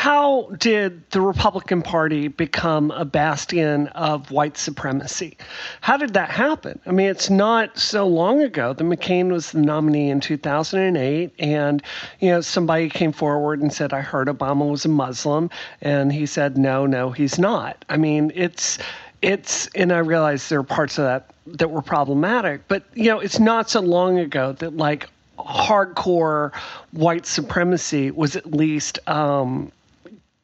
[0.00, 5.36] How did the Republican Party become a bastion of white supremacy?
[5.82, 6.80] How did that happen?
[6.86, 11.82] I mean, it's not so long ago that McCain was the nominee in 2008, and
[12.18, 15.50] you know somebody came forward and said, "I heard Obama was a Muslim,"
[15.82, 18.78] and he said, "No, no, he's not." I mean, it's
[19.20, 23.20] it's and I realize there are parts of that that were problematic, but you know,
[23.20, 26.54] it's not so long ago that like hardcore
[26.92, 29.70] white supremacy was at least um,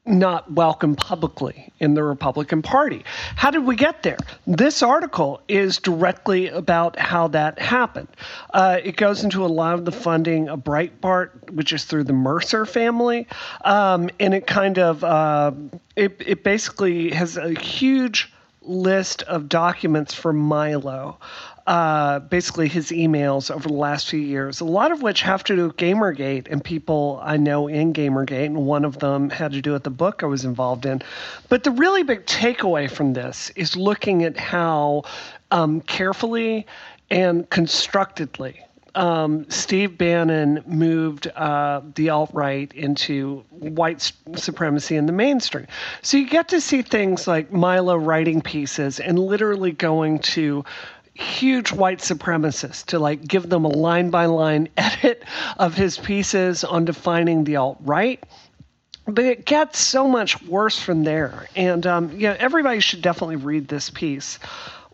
[0.07, 3.05] not welcome publicly in the Republican Party.
[3.35, 4.19] How did we get there?
[4.47, 8.09] This article is directly about how that happened.
[8.55, 12.12] Uh, it goes into a lot of the funding of Breitbart, which is through the
[12.12, 13.27] Mercer family,
[13.64, 15.53] um, and it kind of uh,
[15.97, 21.19] it, it basically has a huge list of documents from Milo
[21.67, 25.57] uh, basically his emails over the last few years, a lot of which have to
[25.57, 29.61] do with Gamergate and people I know in Gamergate, and one of them had to
[29.61, 31.03] do with the book I was involved in.
[31.49, 35.05] But the really big takeaway from this is looking at how
[35.51, 36.67] um, carefully
[37.11, 38.61] and constructedly
[38.97, 45.67] um, Steve Bannon moved uh, the alt right into white supremacy in the mainstream.
[46.03, 50.65] So you get to see things like Milo writing pieces and literally going to
[51.17, 55.23] huge white supremacist to like give them a line by line edit
[55.57, 58.23] of his pieces on defining the alt right.
[59.09, 61.49] But it gets so much worse from there.
[61.55, 64.39] And um, yeah, everybody should definitely read this piece.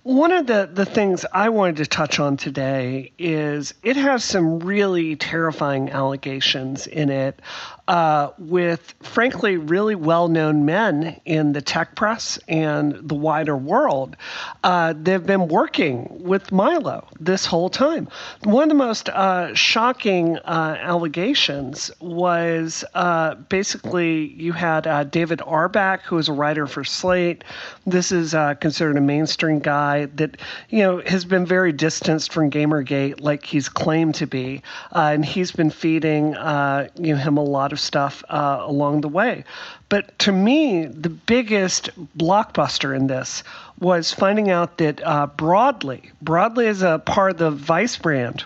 [0.02, 4.58] One of the, the things I wanted to touch on today is it has some
[4.58, 7.40] really terrifying allegations in it
[7.88, 14.16] uh, with, frankly, really well known men in the tech press and the wider world.
[14.62, 18.08] Uh, they've been working with Milo this whole time.
[18.44, 26.02] One of the most uh, shocking uh, allegations was uh, basically you had David Auerbach,
[26.02, 27.42] who is a writer for Slate.
[27.84, 30.36] This is considered a mainstream guy that
[30.68, 35.50] you know has been very distanced from Gamergate, like he's claimed to be, and he's
[35.50, 39.44] been feeding you know him a lot of stuff uh, along the way.
[39.88, 43.42] But to me, the biggest blockbuster in this
[43.78, 48.44] was finding out that uh, Broadly, Broadly is a part of the Vice brand.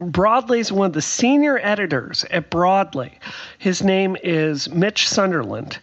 [0.00, 3.18] Broadly is one of the senior editors at Broadly.
[3.58, 5.78] His name is Mitch Sunderland.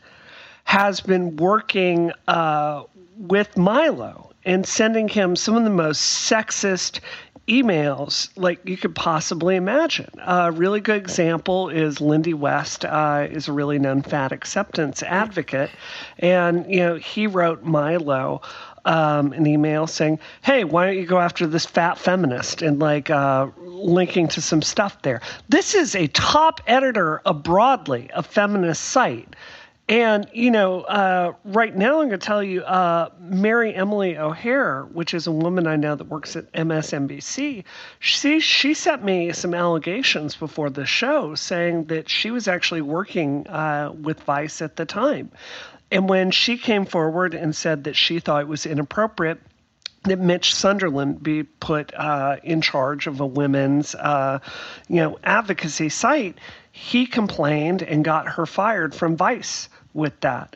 [0.65, 2.83] Has been working uh,
[3.17, 6.99] with Milo and sending him some of the most sexist
[7.49, 10.09] emails like you could possibly imagine.
[10.25, 15.71] A really good example is Lindy West uh, is a really known fat acceptance advocate,
[16.19, 18.41] and you know he wrote Milo.
[18.85, 23.09] Um, an email saying, "Hey, why don't you go after this fat feminist?" and like
[23.09, 25.21] uh, linking to some stuff there.
[25.49, 29.35] This is a top editor of Broadly, a feminist site,
[29.89, 34.85] and, you know, uh, right now I'm going to tell you uh, Mary Emily O'Hara,
[34.85, 37.63] which is a woman I know that works at MSNBC,
[37.97, 43.47] she, she sent me some allegations before the show saying that she was actually working
[43.47, 45.31] uh, with Vice at the time.
[45.89, 49.39] And when she came forward and said that she thought it was inappropriate,
[50.03, 54.37] that Mitch Sunderland be put uh, in charge of a women's, uh,
[54.87, 56.37] you know, advocacy site.
[56.71, 60.55] He complained and got her fired from Vice with that.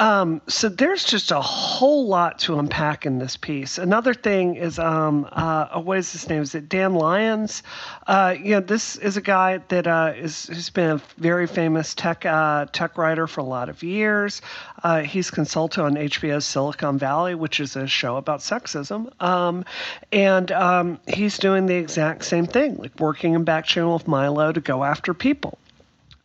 [0.00, 3.76] Um, so there's just a whole lot to unpack in this piece.
[3.76, 6.40] Another thing is, um, uh, what is his name?
[6.40, 7.62] Is it Dan Lyons?
[8.06, 11.94] Uh, you know, this is a guy that uh, is, has been a very famous
[11.94, 14.40] tech uh, tech writer for a lot of years.
[14.82, 19.66] Uh, he's consulted on HBO's Silicon Valley, which is a show about sexism, um,
[20.12, 24.50] and um, he's doing the exact same thing, like working in back channel with Milo
[24.50, 25.58] to go after people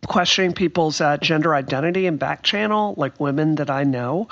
[0.08, 4.28] questioning people's uh, gender identity and back channel, like women that I know,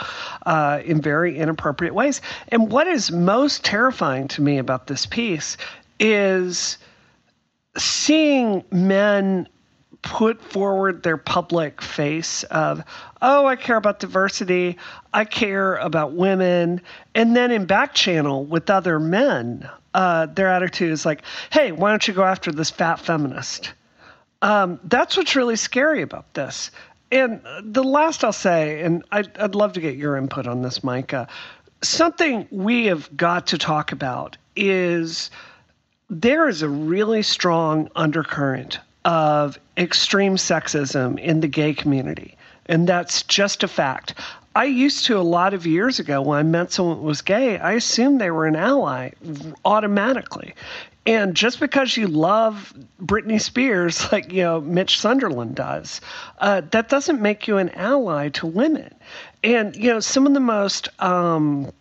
[0.46, 2.22] uh, in very inappropriate ways.
[2.50, 5.58] And what is most terrifying to me about this piece
[6.00, 6.78] is
[7.78, 9.48] seeing men
[10.04, 12.84] put forward their public face of,
[13.22, 14.78] oh, I care about diversity,
[15.14, 16.82] I care about women,
[17.16, 21.90] and then in back channel with other men, uh, their attitude is like, hey, why
[21.90, 23.74] don't you go after this fat feminist?
[24.44, 26.70] Um, that's what's really scary about this.
[27.12, 30.84] And the last I'll say, and I'd, I'd love to get your input on this,
[30.84, 31.30] Micah.
[31.82, 35.32] Something we have got to talk about is
[36.10, 42.36] there is a really strong undercurrent of extreme sexism in the gay community.
[42.66, 44.16] And that's just a fact.
[44.56, 47.58] I used to a lot of years ago when I met someone who was gay,
[47.58, 49.12] I assumed they were an ally
[49.64, 50.54] automatically.
[51.06, 56.02] And just because you love Britney Spears, like you know Mitch Sunderland does,
[56.40, 58.94] uh, that doesn't make you an ally to women.
[59.44, 61.72] And you know some of the most um,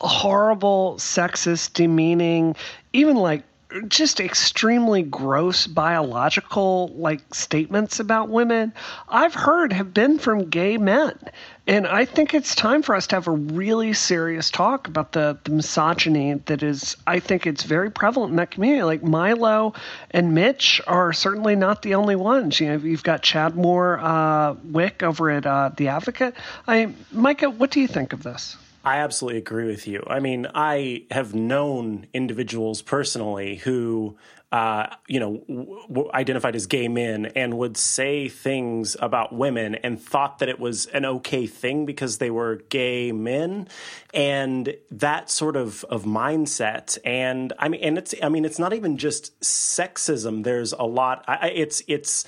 [0.00, 2.54] horrible, sexist, demeaning,
[2.92, 3.42] even like
[3.82, 8.72] just extremely gross biological like statements about women
[9.08, 11.18] I've heard have been from gay men.
[11.66, 15.36] And I think it's time for us to have a really serious talk about the,
[15.42, 18.84] the misogyny that is, I think it's very prevalent in that community.
[18.84, 19.74] Like Milo
[20.12, 22.60] and Mitch are certainly not the only ones.
[22.60, 26.34] You know, you've got Chad Moore uh, Wick over at uh, The Advocate.
[26.68, 28.56] I, Micah, what do you think of this?
[28.86, 30.04] I absolutely agree with you.
[30.06, 34.16] I mean, I have known individuals personally who,
[34.52, 39.74] uh, you know, w- w- identified as gay men and would say things about women
[39.74, 43.66] and thought that it was an okay thing because they were gay men,
[44.14, 46.96] and that sort of of mindset.
[47.04, 50.44] And I mean, and it's I mean, it's not even just sexism.
[50.44, 51.24] There's a lot.
[51.26, 52.24] I, it's it's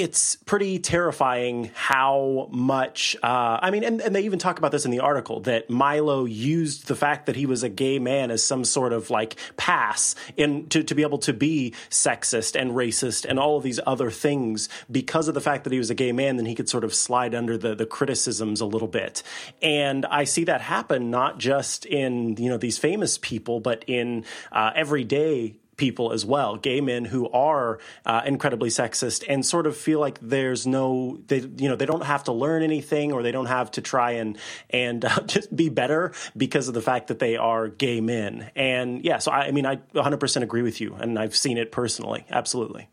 [0.00, 4.84] it's pretty terrifying how much uh, i mean and, and, they even talk about this
[4.84, 8.42] in the article that milo used the fact that he was a gay man as
[8.42, 13.24] some sort of like pass in to, to be able to be sexist and racist
[13.24, 14.68] and all of these other things.
[14.90, 16.94] Because of the fact that he was a gay man then he could sort of
[16.94, 19.22] slide under the, the criticisms a little bit.
[19.62, 24.24] And i see that happen not just in you know these famous people but in
[24.52, 29.76] uh, everyday people as well, gay men who are uh, incredibly sexist and sort of
[29.76, 33.32] feel like there's no, they, you know, they don't have to learn anything or they
[33.32, 34.38] don't have to try and
[34.70, 38.50] and uh, just be better because of the fact that they are gay men.
[38.56, 41.72] And yeah, so I, I mean, I 100% agree with you, and I've seen it
[41.72, 42.88] personally, absolutely.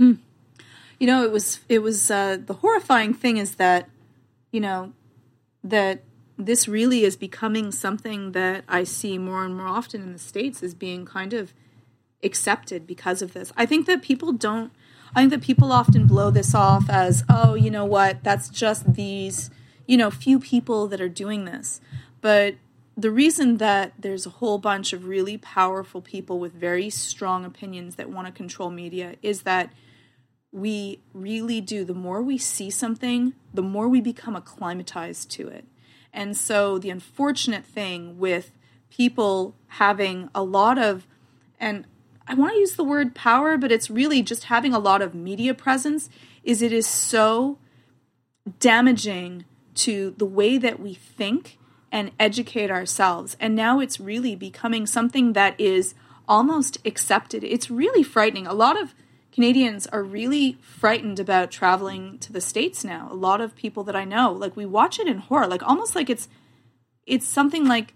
[0.00, 0.18] Mm.
[0.98, 3.88] You know, it was it was uh, the horrifying thing is that,
[4.52, 4.92] you know,
[5.64, 6.02] that
[6.36, 10.62] this really is becoming something that I see more and more often in the States
[10.62, 11.54] as being kind of
[12.22, 13.52] accepted because of this.
[13.56, 14.72] I think that people don't,
[15.14, 18.94] I think that people often blow this off as, oh, you know what, that's just
[18.94, 19.50] these,
[19.86, 21.80] you know, few people that are doing this.
[22.20, 22.56] But
[22.96, 27.96] the reason that there's a whole bunch of really powerful people with very strong opinions
[27.96, 29.70] that want to control media is that
[30.52, 31.84] we really do.
[31.84, 35.64] The more we see something, the more we become acclimatized to it.
[36.14, 38.52] And so the unfortunate thing with
[38.88, 41.06] people having a lot of,
[41.58, 41.84] and
[42.26, 45.14] I want to use the word power, but it's really just having a lot of
[45.14, 46.08] media presence,
[46.44, 47.58] is it is so
[48.60, 51.58] damaging to the way that we think
[51.90, 53.36] and educate ourselves.
[53.40, 55.94] And now it's really becoming something that is
[56.28, 57.44] almost accepted.
[57.44, 58.46] It's really frightening.
[58.46, 58.94] A lot of
[59.34, 63.08] Canadians are really frightened about traveling to the states now.
[63.10, 65.96] A lot of people that I know, like we watch it in horror, like almost
[65.96, 66.28] like it's
[67.04, 67.94] it's something like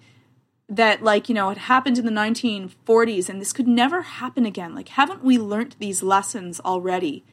[0.69, 4.75] that like, you know, it happened in the 1940s and this could never happen again.
[4.75, 7.25] Like haven't we learned these lessons already?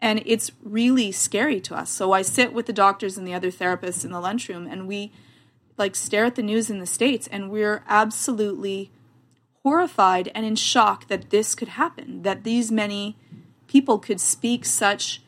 [0.00, 1.90] And it's really scary to us.
[1.90, 5.12] So I sit with the doctors and the other therapists in the lunchroom and we
[5.78, 8.90] like stare at the news in the states and we're absolutely
[9.62, 13.16] horrified and in shock that this could happen, that these many
[13.66, 15.20] people could speak such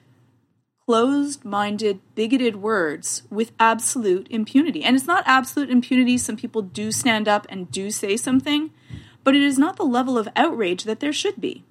[0.87, 4.85] closed minded, bigoted words with absolute impunity.
[4.85, 6.16] And it's not absolute impunity.
[6.16, 8.70] Some people do stand up and do say something,
[9.25, 11.64] but it is not the level of outrage that there should be.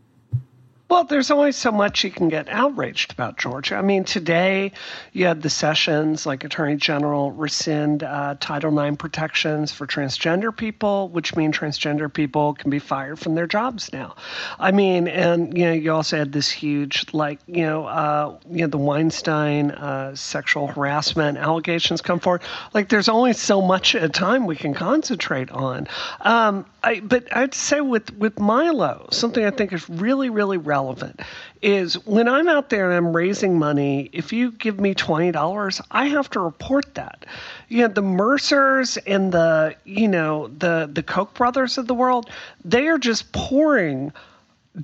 [0.88, 3.76] Well, there's only so much you can get outraged about, Georgia.
[3.76, 4.72] I mean, today
[5.14, 11.10] you had the sessions like Attorney General rescind uh, Title IX protections for transgender people,
[11.10, 14.16] which mean transgender people can be fired from their jobs now.
[14.60, 18.62] I mean, and you know, you also had this huge, like, you know, uh, you
[18.62, 22.44] know, the Weinstein uh, sexual harassment allegations come forward.
[22.76, 25.88] Like, there's only so much at a time we can concentrate on.
[26.22, 30.75] Um, I, but I'd say with with Milo, something I think is really, really relevant
[30.76, 31.22] relevant
[31.62, 36.06] is when I'm out there and I'm raising money, if you give me $20, I
[36.08, 37.26] have to report that.
[37.70, 42.30] You know, the Mercers and the, you know, the the Koch brothers of the world,
[42.66, 44.12] they are just pouring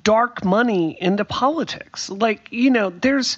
[0.04, 2.10] dark money into politics.
[2.10, 3.38] Like, you know, there's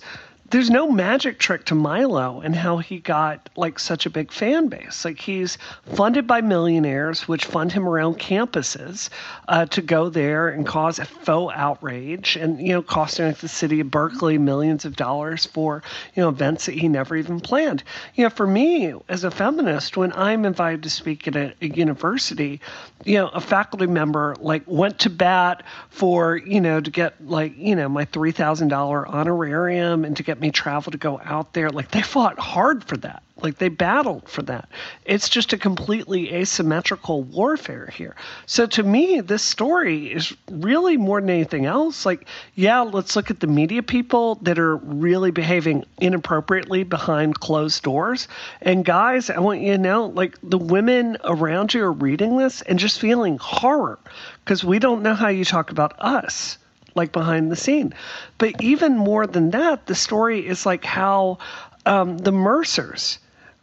[0.54, 4.68] there's no magic trick to Milo and how he got like such a big fan
[4.68, 5.04] base.
[5.04, 5.58] Like he's
[5.96, 9.10] funded by millionaires, which fund him around campuses
[9.48, 13.48] uh, to go there and cause a faux outrage, and you know, costing like the
[13.48, 15.82] city of Berkeley millions of dollars for
[16.14, 17.84] you know events that he never even planned.
[18.14, 21.68] You know, for me as a feminist, when I'm invited to speak at a, a
[21.70, 22.62] university,
[23.06, 27.58] you know, a faculty member like went to bat for you know to get like
[27.58, 31.54] you know my three thousand dollar honorarium and to get me travel to go out
[31.54, 31.70] there.
[31.70, 33.24] Like they fought hard for that.
[33.42, 34.70] Like they battled for that.
[35.06, 38.16] It's just a completely asymmetrical warfare here.
[38.46, 42.06] So to me, this story is really more than anything else.
[42.06, 47.84] Like, yeah, let's look at the media people that are really behaving inappropriately behind closed
[47.84, 48.28] doors.
[48.62, 52.62] And guys, I want you to know, like the women around you are reading this
[52.62, 53.98] and just feeling horror
[54.44, 56.58] because we don't know how you talk about us
[56.96, 57.94] like behind the scene.
[58.38, 61.40] But even more than that, the story is like how
[61.86, 63.20] um, the Mercers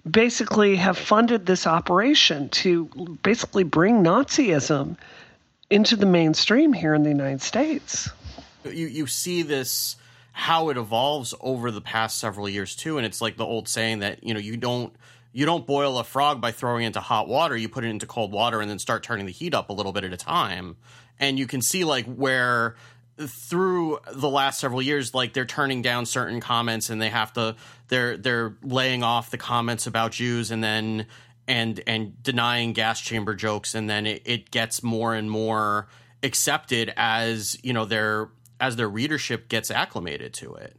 [0.08, 2.86] basically have funded this operation to
[3.22, 4.96] basically bring Nazism
[5.68, 8.10] into the mainstream here in the United States.
[8.64, 9.96] You you see this
[10.32, 14.00] how it evolves over the past several years too, and it's like the old saying
[14.00, 14.92] that you know you don't
[15.32, 17.56] you don't boil a frog by throwing it into hot water.
[17.56, 19.92] You put it into cold water and then start turning the heat up a little
[19.92, 20.76] bit at a time.
[21.18, 22.74] And you can see like where
[23.26, 27.56] through the last several years like they're turning down certain comments and they have to
[27.88, 31.06] they're they're laying off the comments about Jews and then
[31.46, 33.74] and and denying gas chamber jokes.
[33.74, 35.88] And then it, it gets more and more
[36.22, 38.28] accepted as you know their
[38.60, 40.76] as their readership gets acclimated to it.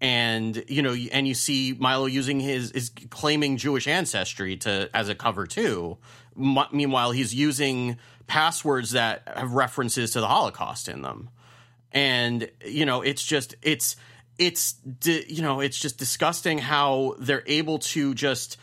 [0.00, 5.08] And you know and you see Milo using his is claiming Jewish ancestry to as
[5.08, 5.98] a cover too.
[6.38, 11.28] M- meanwhile he's using passwords that have references to the holocaust in them
[11.94, 13.96] and you know it's just it's
[14.36, 14.74] it's
[15.04, 18.58] you know it's just disgusting how they're able to just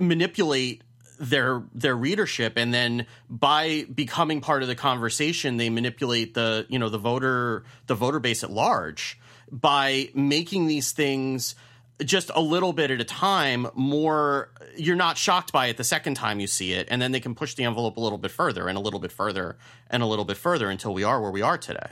[0.00, 0.82] manipulate
[1.18, 2.54] their their readership.
[2.56, 7.64] And then by becoming part of the conversation they manipulate the you know the voter
[7.86, 9.18] the voter base at large
[9.50, 11.54] by making these things
[12.04, 16.14] just a little bit at a time more you're not shocked by it the second
[16.14, 16.88] time you see it.
[16.90, 19.12] And then they can push the envelope a little bit further and a little bit
[19.12, 19.56] further
[19.88, 21.90] and a little bit further until we are where we are today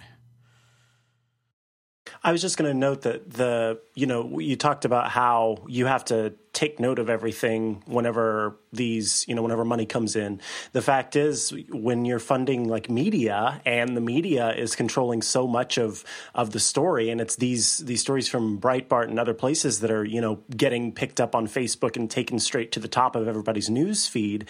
[2.23, 5.87] I was just going to note that the, you know, you talked about how you
[5.87, 10.41] have to take note of everything whenever these, you know, whenever money comes in.
[10.73, 15.79] The fact is, when you're funding like media and the media is controlling so much
[15.79, 19.91] of of the story, and it's these these stories from Breitbart and other places that
[19.91, 23.27] are, you know, getting picked up on Facebook and taken straight to the top of
[23.27, 24.47] everybody's news feed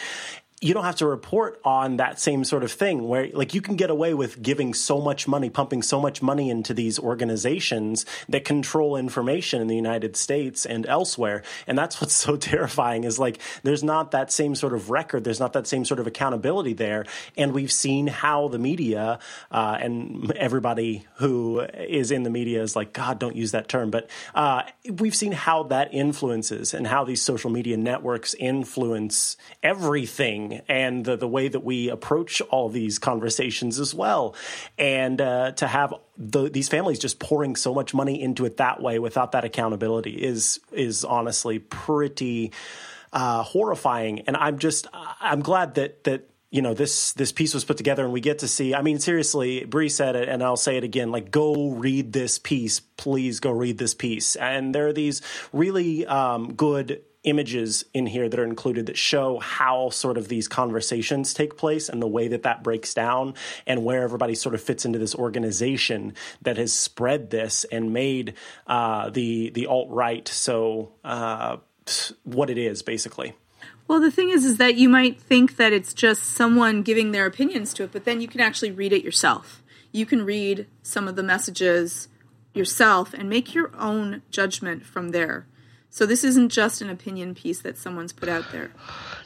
[0.65, 3.77] you don't have to report on that same sort of thing where like you can
[3.77, 8.47] get away with giving so much money pumping so much money into these organizations that
[8.47, 11.43] control information in the United States and elsewhere.
[11.67, 15.23] And that's what's so terrifying is like there's not that same sort of record.
[15.23, 17.05] There's not that same sort of accountability there.
[17.37, 19.19] And we've seen how the media
[19.51, 23.91] uh, and everybody who is in the media is like god don't use that term.
[23.91, 30.53] But uh, we've seen how that influences and how these social media networks influence everything
[30.68, 34.34] and the, the way that we approach all these conversations as well.
[34.78, 38.80] And uh, to have the, these families just pouring so much money into it that
[38.82, 42.52] way without that accountability is is honestly pretty
[43.12, 44.20] uh, horrifying.
[44.20, 48.05] And I'm just I'm glad that that you know this this piece was put together
[48.05, 50.84] and we get to see i mean seriously Bree said it and i'll say it
[50.84, 55.20] again like go read this piece please go read this piece and there are these
[55.52, 60.47] really um, good images in here that are included that show how sort of these
[60.47, 63.35] conversations take place and the way that that breaks down
[63.66, 68.35] and where everybody sort of fits into this organization that has spread this and made
[68.66, 71.57] uh, the the alt right so uh,
[72.22, 73.35] what it is basically.
[73.87, 77.27] Well, the thing is, is that you might think that it's just someone giving their
[77.27, 79.62] opinions to it, but then you can actually read it yourself.
[79.93, 82.09] You can read some of the messages
[82.55, 85.47] yourself and make your own judgment from there.
[85.95, 88.72] So this isn't just an opinion piece that someone's put out there.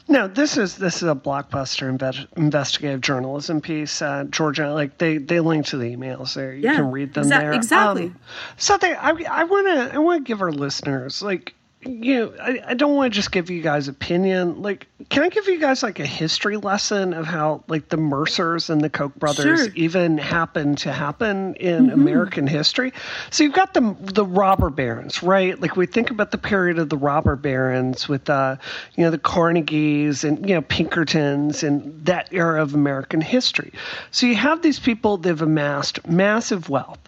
[0.07, 4.03] No, this is this is a blockbuster inve- investigative journalism piece.
[4.03, 6.53] Uh, Georgia, like they they link to the emails there.
[6.53, 7.53] You yeah, can read them exa- there.
[7.53, 8.03] Exactly.
[8.03, 8.19] Um,
[8.57, 11.55] so they, I I want to I want to give our listeners like
[11.85, 14.61] you know, I, I don't want to just give you guys opinion.
[14.61, 18.69] Like, can I give you guys like a history lesson of how like the Mercers
[18.69, 19.73] and the Koch brothers Sure.
[19.75, 22.91] even happened to happen in American history?
[23.31, 25.59] So you've got the the robber barons, right?
[25.59, 28.57] Like we think about the period of the robber barons with uh,
[28.95, 33.71] you know, the Carnegies and you know Pinkertons and that era of American history.
[34.11, 36.99] So you have these people that have amassed massive wealth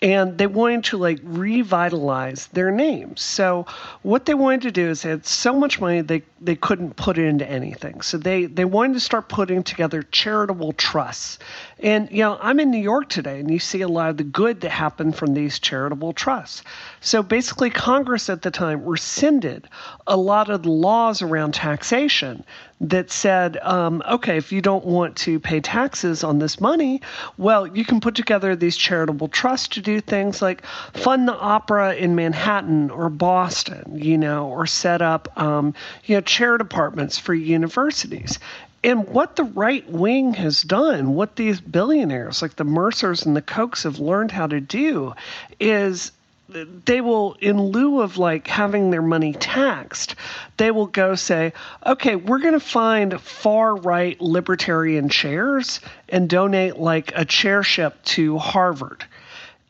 [0.00, 3.20] and they wanted to like revitalize their names.
[3.20, 3.66] So
[4.02, 7.18] what they wanted to do is they had so much money they they couldn't put
[7.18, 8.00] it into anything.
[8.02, 11.38] So they they wanted to start putting together charitable trusts.
[11.80, 14.24] And you know, I'm in New York today and you see a lot of the
[14.24, 16.62] good that happened from these charitable trusts.
[17.00, 19.68] So basically Congress at the time rescinded
[20.06, 22.44] a lot of the laws around taxation
[22.80, 27.00] that said, um, okay, if you don't want to pay taxes on this money,
[27.36, 31.94] well, you can put together these charitable trusts to do things like fund the opera
[31.94, 35.74] in Manhattan or Boston, you know, or set up, um,
[36.04, 38.38] you know, chair departments for universities.
[38.84, 43.42] And what the right wing has done, what these billionaires like the Mercers and the
[43.42, 45.14] Kochs have learned how to do
[45.58, 46.12] is
[46.48, 50.14] they will in lieu of like having their money taxed
[50.56, 51.52] they will go say
[51.84, 58.38] okay we're going to find far right libertarian chairs and donate like a chairship to
[58.38, 59.04] harvard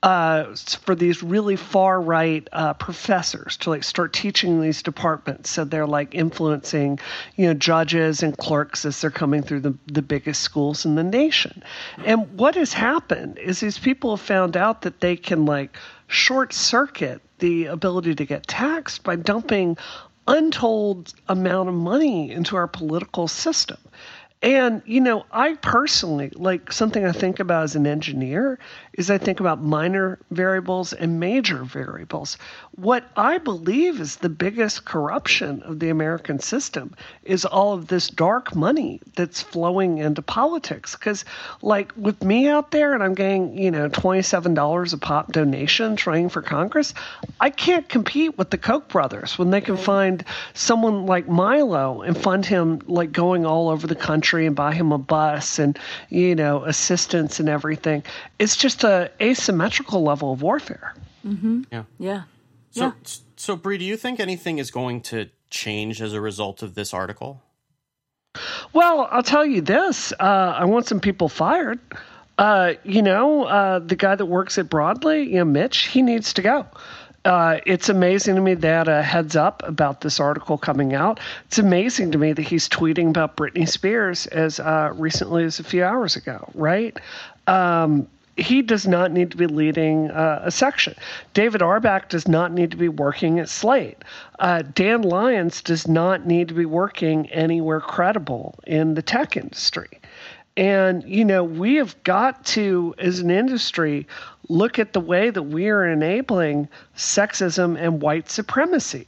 [0.02, 5.50] uh, for these really far right uh, professors to like start teaching these departments.
[5.50, 7.00] So they're like influencing,
[7.36, 11.02] you know, judges and clerks as they're coming through the, the biggest schools in the
[11.02, 11.62] nation.
[12.04, 15.76] And what has happened is these people have found out that they can like
[16.08, 19.76] short circuit the ability to get taxed by dumping
[20.26, 23.78] untold amount of money into our political system.
[24.42, 28.58] And, you know, I personally, like something I think about as an engineer
[28.98, 32.36] is I think about minor variables and major variables.
[32.74, 38.08] What I believe is the biggest corruption of the American system is all of this
[38.08, 40.96] dark money that's flowing into politics.
[40.96, 41.24] Because,
[41.62, 46.28] like, with me out there and I'm getting, you know, $27 a pop donation trying
[46.28, 46.92] for Congress,
[47.38, 50.24] I can't compete with the Koch brothers when they can find
[50.54, 54.90] someone like Milo and fund him, like, going all over the country and buy him
[54.90, 55.78] a bus and,
[56.08, 58.02] you know, assistance and everything.
[58.40, 58.87] It's just a
[59.20, 60.94] asymmetrical level of warfare.
[61.26, 61.62] Mm-hmm.
[61.72, 61.84] Yeah.
[61.98, 62.22] Yeah.
[62.70, 62.92] So, yeah.
[63.36, 66.92] so Bree, do you think anything is going to change as a result of this
[66.94, 67.42] article?
[68.72, 71.80] Well, I'll tell you this: uh, I want some people fired.
[72.36, 76.32] Uh, you know, uh, the guy that works at Broadly, you know, Mitch, he needs
[76.34, 76.66] to go.
[77.24, 81.18] Uh, it's amazing to me that a heads up about this article coming out.
[81.46, 85.64] It's amazing to me that he's tweeting about Britney Spears as uh, recently as a
[85.64, 86.96] few hours ago, right?
[87.48, 88.08] Um,
[88.38, 90.94] he does not need to be leading uh, a section.
[91.34, 93.98] David Auerbach does not need to be working at Slate.
[94.38, 100.00] Uh, Dan Lyons does not need to be working anywhere credible in the tech industry.
[100.56, 104.06] And, you know, we have got to, as an industry,
[104.48, 109.06] look at the way that we are enabling sexism and white supremacy.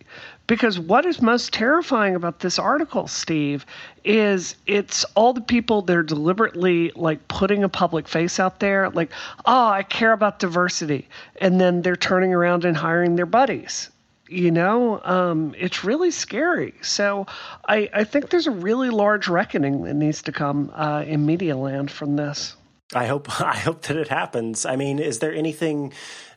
[0.50, 3.64] Because what is most terrifying about this article, Steve,
[4.02, 8.90] is it's all the people that are deliberately like putting a public face out there,
[8.90, 9.12] like,
[9.46, 11.06] oh, I care about diversity.
[11.40, 13.90] And then they're turning around and hiring their buddies.
[14.28, 16.74] You know, um, it's really scary.
[16.82, 17.28] So
[17.68, 21.56] I, I think there's a really large reckoning that needs to come uh, in media
[21.56, 22.56] land from this.
[22.92, 24.66] I hope I hope that it happens.
[24.66, 25.92] I mean, is there anything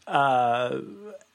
[0.06, 0.82] uh,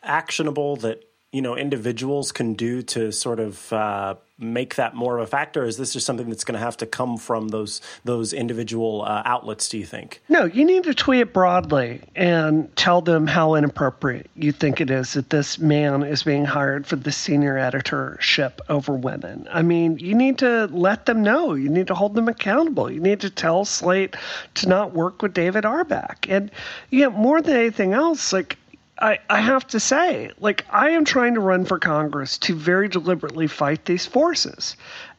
[0.00, 5.24] actionable that you know individuals can do to sort of uh, make that more of
[5.24, 5.64] a factor?
[5.64, 9.22] Is this just something that's going to have to come from those those individual uh,
[9.24, 9.68] outlets?
[9.68, 10.22] Do you think?
[10.28, 14.90] No, you need to tweet it broadly and tell them how inappropriate you think it
[14.90, 19.46] is that this man is being hired for the senior editorship over women.
[19.50, 21.54] I mean, you need to let them know.
[21.54, 22.90] You need to hold them accountable.
[22.90, 24.16] You need to tell Slate
[24.54, 26.26] to not work with David Auerbach.
[26.28, 26.50] And
[26.90, 28.56] you know, more than anything else, like
[29.01, 32.88] I, I have to say, like, I am trying to run for Congress to very
[32.88, 34.76] deliberately fight these forces.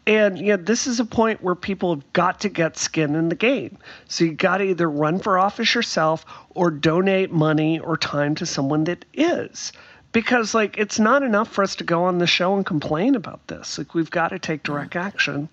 [0.09, 3.29] And you know, this is a point where people have got to get skin in
[3.29, 3.77] the game.
[4.07, 6.25] So you got to either run for office yourself
[6.55, 9.71] or donate money or time to someone that is.
[10.11, 13.45] Because like it's not enough for us to go on the show and complain about
[13.47, 13.77] this.
[13.77, 15.47] Like we've got to take direct action.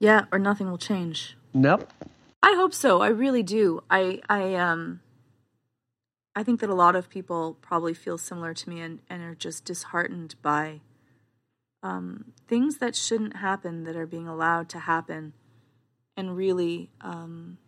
[0.00, 1.36] Yeah, or nothing will change.
[1.52, 1.88] Nope.
[2.42, 3.00] I hope so.
[3.00, 3.84] I really do.
[3.88, 4.98] I I um
[6.36, 9.34] I think that a lot of people probably feel similar to me and, and are
[9.34, 10.80] just disheartened by
[11.82, 15.34] um, things that shouldn't happen that are being allowed to happen
[16.16, 17.58] and really um,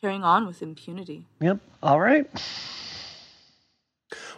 [0.00, 1.26] carrying on with impunity.
[1.40, 1.58] Yep.
[1.82, 2.28] All right.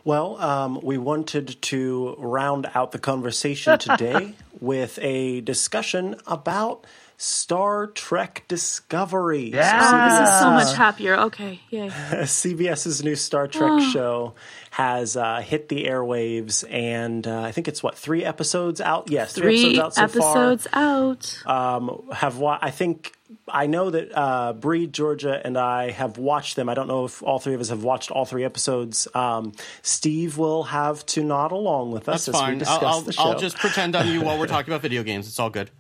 [0.04, 6.86] Well, um, we wanted to round out the conversation today with a discussion about
[7.24, 9.50] Star Trek Discovery.
[9.50, 9.80] Yeah.
[9.82, 11.16] Oh, this is so much happier.
[11.16, 11.88] Okay, yay.
[11.88, 13.90] CBS's new Star Trek oh.
[13.90, 14.34] show
[14.70, 19.10] has uh, hit the airwaves, and uh, I think it's what three episodes out.
[19.10, 20.82] Yes, three, three episodes out so episodes far.
[20.82, 21.42] out.
[21.46, 23.14] Um, have wa- I think
[23.48, 26.68] I know that uh, Bree, Georgia, and I have watched them.
[26.68, 29.08] I don't know if all three of us have watched all three episodes.
[29.14, 32.52] Um, Steve will have to nod along with us That's as fine.
[32.54, 33.22] we discuss I'll, the show.
[33.22, 35.26] I'll just pretend I'm you while we're talking about video games.
[35.26, 35.70] It's all good.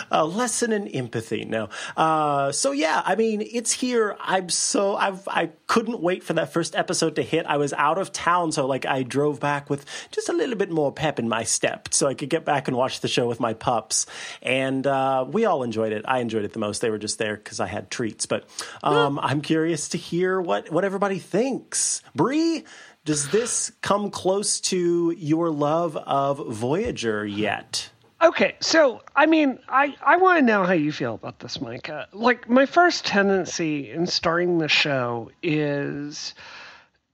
[0.09, 1.43] a lesson in empathy.
[1.43, 1.67] No.
[1.97, 4.15] Uh, so yeah, I mean, it's here.
[4.21, 7.45] I'm so I've I couldn't wait for that first episode to hit.
[7.45, 10.71] I was out of town, so like I drove back with just a little bit
[10.71, 13.41] more pep in my step, so I could get back and watch the show with
[13.41, 14.05] my pups.
[14.41, 16.05] And uh, we all enjoyed it.
[16.07, 16.79] I enjoyed it the most.
[16.79, 18.27] They were just there because I had treats.
[18.27, 18.47] But
[18.81, 22.01] um, I'm curious to hear what what everybody thinks.
[22.15, 22.63] Bree.
[23.03, 27.89] Does this come close to your love of Voyager yet?
[28.22, 32.07] Okay, so I mean, I I want to know how you feel about this, Micah.
[32.13, 36.34] Like my first tendency in starting the show is,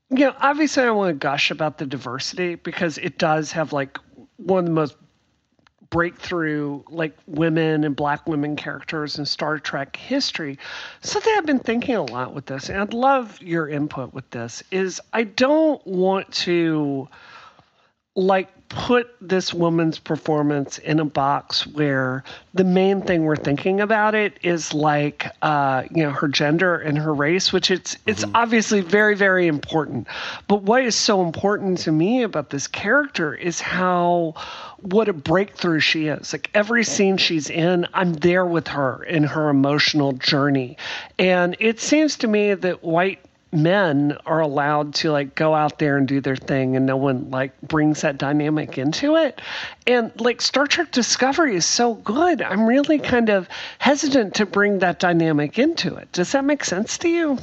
[0.10, 3.98] you know, obviously I want to gush about the diversity because it does have like
[4.38, 4.96] one of the most
[5.90, 10.58] breakthrough like women and black women characters in Star Trek history.
[11.02, 14.64] Something I've been thinking a lot with this, and I'd love your input with this,
[14.72, 17.10] is I don't want to
[18.16, 22.24] like put this woman's performance in a box where
[22.56, 26.98] the main thing we're thinking about it is like uh, you know her gender and
[26.98, 28.36] her race which it's it's mm-hmm.
[28.36, 30.08] obviously very very important.
[30.48, 34.34] But what is so important to me about this character is how
[34.82, 36.34] what a breakthrough she is.
[36.34, 40.78] Like every scene she's in i'm there with her in her emotional journey.
[41.20, 43.20] And it seems to me that white
[43.54, 47.30] men are allowed to like go out there and do their thing and no one
[47.30, 49.42] like brings that dynamic into it
[49.88, 53.48] and like star trek discovery is so good i'm really kind of
[53.80, 57.38] hesitant to bring that dynamic into it does that make sense to you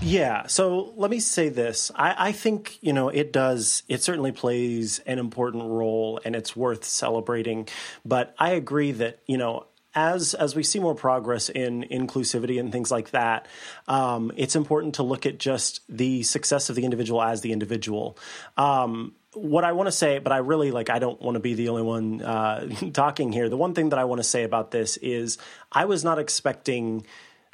[0.00, 0.46] yeah.
[0.48, 1.90] So let me say this.
[1.94, 6.56] I, I, think, you know, it does, it certainly plays an important role and it's
[6.56, 7.68] worth celebrating.
[8.04, 12.72] But I agree that, you know, as as we see more progress in inclusivity and
[12.72, 13.46] things like that,
[13.88, 18.18] um, it's important to look at just the success of the individual as the individual.
[18.56, 21.54] Um, what I want to say, but I really like, I don't want to be
[21.54, 23.48] the only one uh, talking here.
[23.48, 25.38] The one thing that I want to say about this is
[25.70, 27.06] I was not expecting.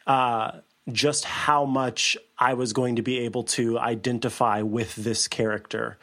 [0.06, 0.60] Uh,
[0.90, 5.98] just how much I was going to be able to identify with this character.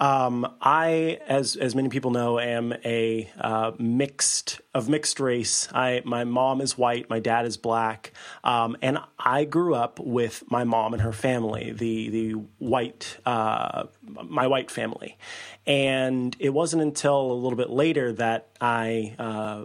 [0.00, 5.68] Um, I, as as many people know, am a uh, mixed of mixed race.
[5.72, 8.12] I my mom is white, my dad is black,
[8.44, 13.86] um, and I grew up with my mom and her family, the the white uh,
[14.02, 15.18] my white family,
[15.66, 19.14] and it wasn't until a little bit later that I.
[19.18, 19.64] Uh,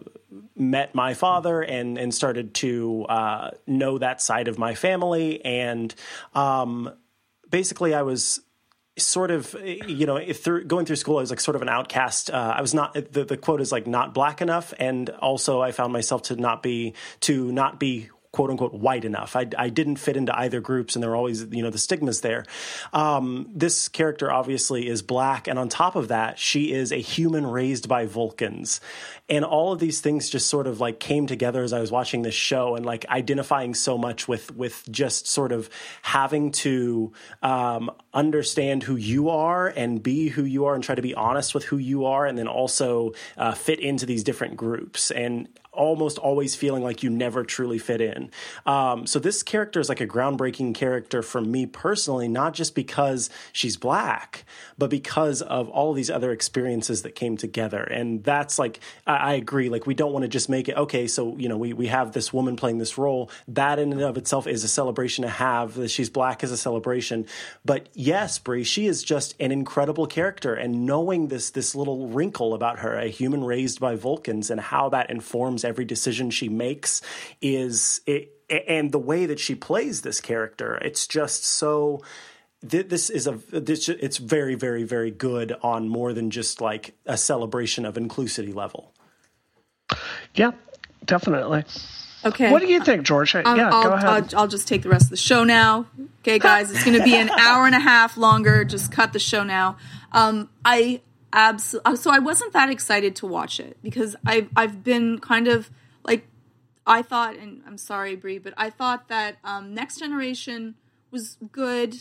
[0.56, 5.94] met my father and and started to uh, know that side of my family and
[6.34, 6.92] um,
[7.52, 8.42] basically I was
[8.98, 12.30] sort of you know through going through school i was like sort of an outcast.
[12.30, 14.74] Uh, i was not the, the quote is like not black enough.
[14.78, 19.36] And also i found myself to not be to not be quote unquote white enough.
[19.36, 22.22] I, I didn't fit into either groups, and there were always you know the stigmas
[22.22, 22.46] there.
[22.92, 27.46] Um, this character obviously is black, and on top of that, she is a human
[27.46, 28.82] raised by Vulcans,
[29.30, 32.24] and all of these things just sort of like came together as I was watching
[32.24, 35.70] this show, and like identifying so much with with just sort of
[36.02, 37.14] having to
[37.44, 41.54] um, understand who you are and be who you are, and try to be honest
[41.54, 46.18] with who you are, and then also uh, fit into these different groups and almost
[46.18, 48.30] always feeling like you never truly fit in.
[48.66, 53.30] Um, so this character is like a groundbreaking character for me personally, not just because
[53.52, 54.46] she's black,
[54.78, 57.84] but because of all these other experiences that came together.
[57.84, 59.70] And that's like, I, I agree.
[59.70, 62.12] Like, we don't want to just make it, okay, so, you know, we, we have
[62.12, 63.30] this woman playing this role.
[63.48, 65.76] That in and of itself is a celebration to have.
[65.76, 67.26] That she's black is a celebration.
[67.66, 70.54] But yes, Bree, she is just an incredible character.
[70.54, 74.90] And knowing this, this little wrinkle about her, a human raised by Vulcans, and how
[74.90, 77.02] that informs every decision she makes
[77.42, 82.02] is it, and the way that she plays this character it's just so
[82.62, 87.18] this is a this, it's very very very good on more than just like a
[87.18, 88.94] celebration of inclusivity level
[90.36, 90.52] yeah
[91.06, 91.64] definitely
[92.26, 92.52] Okay.
[92.52, 93.36] What do you think, George?
[93.36, 94.34] Um, yeah, I'll, go ahead.
[94.34, 95.88] I'll, I'll, just take the rest of the show now.
[96.22, 98.64] Okay, guys, it's going to be an hour and a half longer.
[98.64, 99.78] Just cut the show now.
[100.14, 101.02] Um, I
[101.34, 101.92] absolutely.
[101.92, 105.70] Uh, so I wasn't that excited to watch it because I've I've been kind of
[106.06, 106.28] like
[106.86, 110.76] I thought, and I'm sorry, Bree, but I thought that um, Next Generation
[111.12, 111.96] was good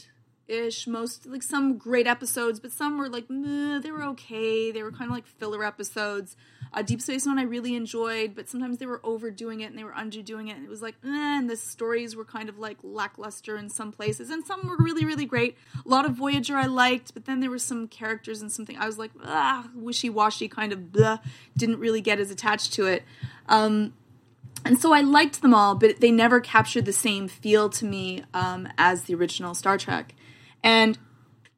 [0.49, 4.83] ish most like some great episodes but some were like meh, they were okay they
[4.83, 6.37] were kind of like filler episodes
[6.75, 9.85] uh, deep space nine i really enjoyed but sometimes they were overdoing it and they
[9.85, 10.57] were underdoing it.
[10.57, 13.93] And it was like eh, and the stories were kind of like lackluster in some
[13.93, 14.31] places.
[14.31, 15.57] And some were really really great.
[15.85, 18.87] A lot of voyager i liked but then there were some characters and something i
[18.87, 21.19] was like ah wishy-washy kind of blah
[21.57, 23.03] didn't really get as attached to it.
[23.49, 23.95] Um,
[24.65, 28.25] and so I liked them all, but they never captured the same feel to me
[28.33, 30.15] um, as the original Star Trek.
[30.63, 30.99] And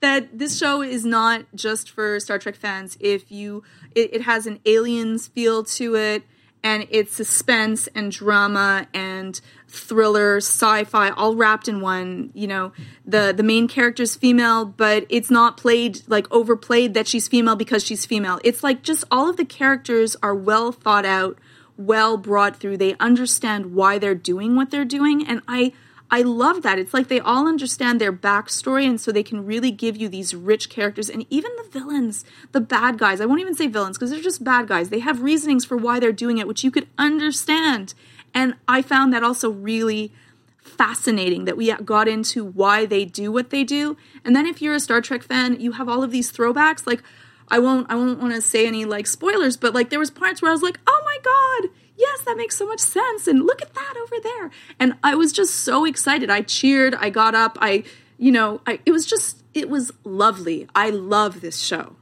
[0.04, 2.98] that this show is not just for Star Trek fans.
[3.00, 3.62] If you,
[3.94, 6.24] it, it has an aliens feel to it,
[6.62, 12.30] and it's suspense and drama and thriller, sci-fi, all wrapped in one.
[12.34, 12.72] You know,
[13.06, 17.82] the the main character's female, but it's not played like overplayed that she's female because
[17.82, 18.40] she's female.
[18.44, 21.38] It's like just all of the characters are well thought out,
[21.78, 22.76] well brought through.
[22.76, 25.72] They understand why they're doing what they're doing, and I
[26.10, 26.78] I love that.
[26.78, 30.34] It's like they all understand their backstory, and so they can really give you these
[30.34, 31.08] rich characters.
[31.08, 34.44] And even the villains, the bad guys, I won't even say villains because they're just
[34.44, 34.90] bad guys.
[34.90, 37.94] They have reasonings for why they're doing it, which you could understand.
[38.32, 40.12] And I found that also really
[40.58, 43.96] fascinating that we got into why they do what they do.
[44.24, 46.86] And then if you're a Star Trek fan, you have all of these throwbacks.
[46.86, 47.02] Like
[47.48, 50.40] I won't I won't want to say any like spoilers, but like there was parts
[50.40, 53.26] where I was like, "Oh my god, yes, that makes so much sense.
[53.26, 54.50] And look at that over there.
[54.78, 56.30] And I was just so excited.
[56.30, 57.84] I cheered, I got up, I,
[58.18, 60.68] you know, I, it was just, it was lovely.
[60.74, 61.96] I love this show.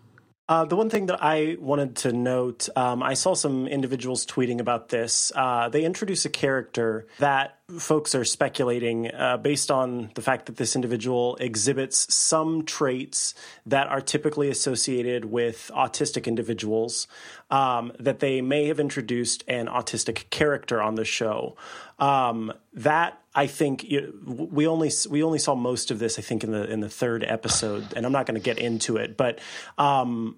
[0.53, 4.61] Uh, the one thing that I wanted to note, um, I saw some individuals tweeting
[4.61, 5.33] about this.
[5.35, 10.59] Uh, they introduce a character that folks are speculating uh, based on the fact that
[10.59, 13.35] this individual exhibits some traits
[13.65, 17.09] that are typically associated with autistic individuals.
[17.51, 21.57] Um, that they may have introduced an autistic character on the show.
[21.99, 23.87] Um, that I think
[24.27, 26.19] we only we only saw most of this.
[26.19, 28.97] I think in the in the third episode, and I'm not going to get into
[28.97, 29.39] it, but
[29.79, 30.37] um,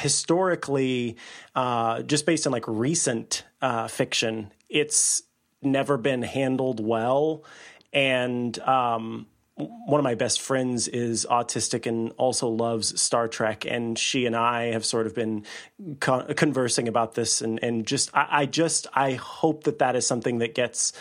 [0.00, 1.16] historically,
[1.54, 5.22] uh, just based on like recent uh, fiction, it's
[5.62, 7.44] never been handled well,
[7.92, 13.98] and um, one of my best friends is autistic and also loves Star Trek, and
[13.98, 15.44] she and I have sort of been
[16.00, 20.06] con- conversing about this, and and just I, I, just I hope that that is
[20.06, 20.92] something that gets.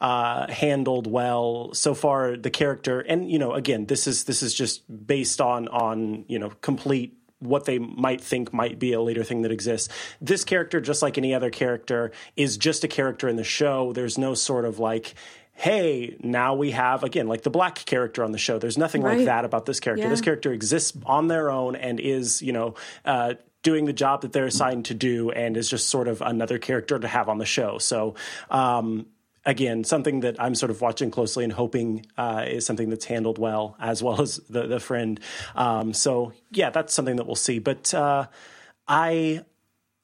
[0.00, 4.52] Uh, handled well so far the character and you know again this is this is
[4.52, 9.24] just based on on you know complete what they might think might be a later
[9.24, 9.92] thing that exists.
[10.20, 13.92] This character, just like any other character, is just a character in the show.
[13.92, 15.14] There's no sort of like,
[15.52, 18.58] hey, now we have again like the black character on the show.
[18.58, 19.18] There's nothing right.
[19.18, 20.04] like that about this character.
[20.04, 20.10] Yeah.
[20.10, 22.74] This character exists on their own and is, you know,
[23.04, 26.58] uh, doing the job that they're assigned to do and is just sort of another
[26.58, 27.78] character to have on the show.
[27.78, 28.14] So,
[28.50, 29.06] um,
[29.46, 33.38] again, something that I'm sort of watching closely and hoping uh, is something that's handled
[33.38, 35.20] well, as well as the the friend.
[35.54, 37.58] Um, so yeah, that's something that we'll see.
[37.58, 38.26] But uh,
[38.88, 39.44] I.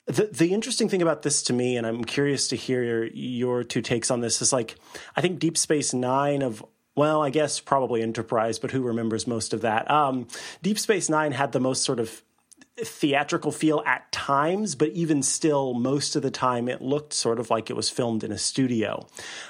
[0.07, 3.63] The, the interesting thing about this to me, and I'm curious to hear your, your
[3.63, 4.75] two takes on this, is like
[5.15, 6.65] I think Deep Space Nine of
[6.97, 9.89] well, I guess probably Enterprise, but who remembers most of that?
[9.89, 10.27] Um,
[10.63, 12.25] Deep Space Nine had the most sort of
[12.85, 17.51] theatrical feel at times, but even still, most of the time, it looked sort of
[17.51, 19.07] like it was filmed in a studio.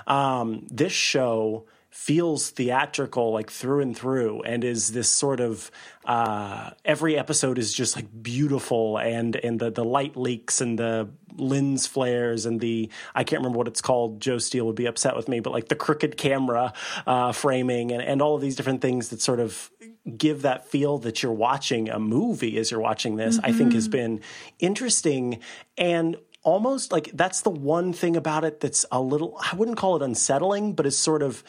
[0.06, 5.72] Um, this show feels theatrical like through and through and is this sort of
[6.04, 11.08] uh, every episode is just like beautiful and and the the light leaks and the
[11.36, 15.16] lens flares and the I can't remember what it's called Joe Steele would be upset
[15.16, 16.72] with me but like the crooked camera
[17.08, 19.70] uh, framing and, and all of these different things that sort of
[20.10, 23.46] give that feel that you're watching a movie as you're watching this mm-hmm.
[23.46, 23.92] I think has mm-hmm.
[23.92, 24.20] been
[24.58, 25.40] interesting
[25.78, 29.96] and almost like that's the one thing about it that's a little I wouldn't call
[29.96, 31.44] it unsettling but it's sort of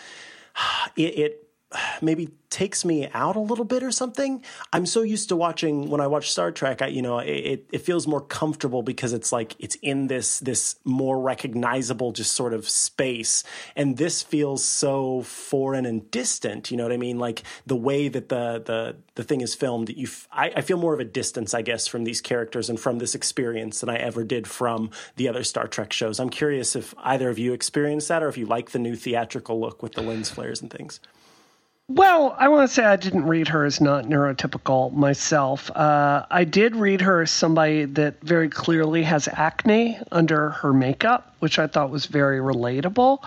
[0.95, 1.40] it, it
[2.01, 4.43] maybe takes me out a little bit or something.
[4.73, 7.79] I'm so used to watching when I watch Star Trek, I, you know, it, it
[7.79, 12.67] feels more comfortable because it's like it's in this this more recognizable just sort of
[12.67, 13.43] space,
[13.75, 16.69] and this feels so foreign and distant.
[16.69, 17.17] You know what I mean?
[17.17, 20.77] Like the way that the the the thing is filmed, you f- I, I feel
[20.77, 23.95] more of a distance, I guess, from these characters and from this experience than I
[23.95, 26.19] ever did from the other Star Trek shows.
[26.19, 29.59] I'm curious if either of you experienced that or if you like the new theatrical
[29.59, 30.99] look with the lens flares and things.
[31.93, 35.69] Well, I want to say I didn't read her as not neurotypical myself.
[35.71, 41.35] Uh, I did read her as somebody that very clearly has acne under her makeup,
[41.39, 43.19] which I thought was very relatable.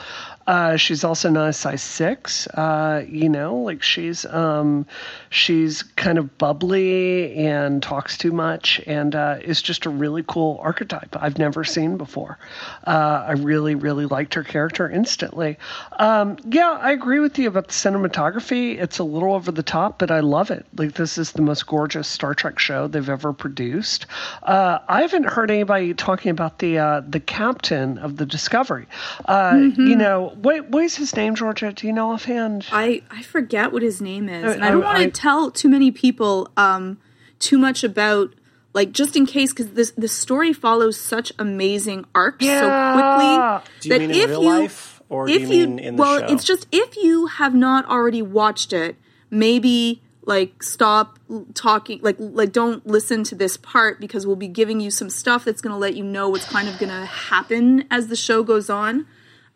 [0.46, 2.46] Uh, she's also not a size six.
[2.48, 4.86] Uh, you know, like she's um,
[5.30, 10.58] she's kind of bubbly and talks too much, and uh, is just a really cool
[10.60, 12.38] archetype I've never seen before.
[12.86, 15.58] Uh, I really, really liked her character instantly.
[15.98, 18.78] Um, yeah, I agree with you about the cinematography.
[18.78, 20.66] It's a little over the top, but I love it.
[20.76, 24.06] Like this is the most gorgeous Star Trek show they've ever produced.
[24.42, 28.86] Uh, I haven't heard anybody talking about the uh, the captain of the Discovery.
[29.26, 29.86] Mm-hmm.
[29.86, 31.72] You know what what is his name, Georgia?
[31.72, 32.66] Do you know offhand?
[32.72, 35.68] I I forget what his name is, uh, and I don't want to tell too
[35.68, 36.98] many people um
[37.38, 38.34] too much about
[38.72, 42.60] like just in case because this the story follows such amazing arcs yeah.
[42.60, 45.66] so quickly do you that mean if in real you, life or if do you,
[45.66, 46.26] mean in the well show?
[46.26, 48.96] it's just if you have not already watched it
[49.30, 51.18] maybe like stop
[51.54, 55.44] talking like like don't listen to this part because we'll be giving you some stuff
[55.44, 58.42] that's going to let you know what's kind of going to happen as the show
[58.42, 59.06] goes on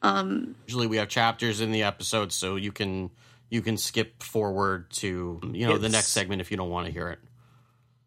[0.03, 3.11] Usually we have chapters in the episode, so you can
[3.51, 6.93] you can skip forward to you know the next segment if you don't want to
[6.93, 7.19] hear it.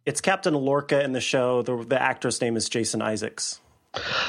[0.06, 1.62] It's Captain Lorca in the show.
[1.62, 3.60] The, the actress name is Jason Isaacs.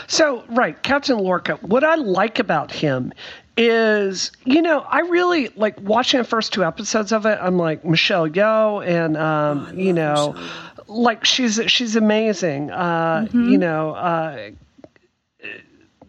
[0.07, 3.13] So, right, Captain Lorca, what I like about him
[3.57, 7.39] is, you know, I really like watching the first two episodes of it.
[7.41, 10.35] I'm like Michelle Yeoh, and um, you know,
[10.89, 12.71] like she's she's amazing.
[12.71, 14.51] Uh, You know, uh,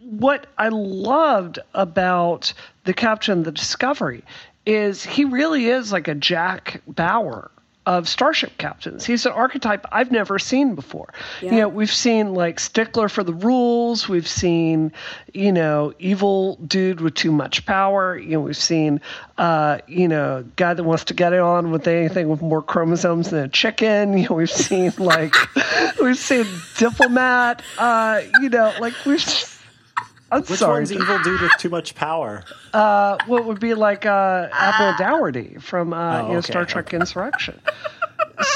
[0.04, 2.52] what I loved about
[2.84, 4.22] the Captain the Discovery
[4.66, 7.50] is he really is like a Jack Bauer
[7.86, 9.04] of starship captains.
[9.04, 11.12] He's an archetype I've never seen before.
[11.42, 14.08] You know, we've seen like stickler for the rules.
[14.08, 14.92] We've seen,
[15.34, 18.16] you know, evil dude with too much power.
[18.16, 19.02] You know, we've seen,
[19.36, 23.30] uh, you know, guy that wants to get it on with anything with more chromosomes
[23.30, 24.16] than a chicken.
[24.16, 25.34] You know, we've seen like,
[26.00, 26.46] we've seen
[26.78, 27.60] diplomat.
[27.76, 29.53] Uh, you know, like we've.
[30.34, 30.80] I'm Which sorry.
[30.80, 32.42] one's evil dude with too much power?
[33.26, 37.60] What would be like uh, Admiral Dougherty from uh, you know, okay, Star Trek Insurrection.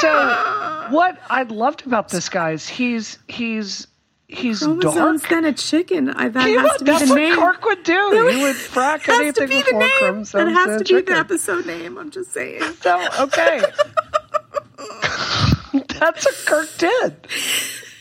[0.00, 3.86] So, what I loved about this guy is he's he's
[4.26, 5.30] he's chromosomes dark.
[5.30, 7.64] than a chicken I, that He has would, to be that's the what name Kirk
[7.64, 8.28] would do.
[8.32, 10.94] He would frack has to anything be with the more name chromosomes that has to
[10.96, 13.62] be the episode name i'm just saying So okay,
[15.98, 17.16] that's what Kirk did.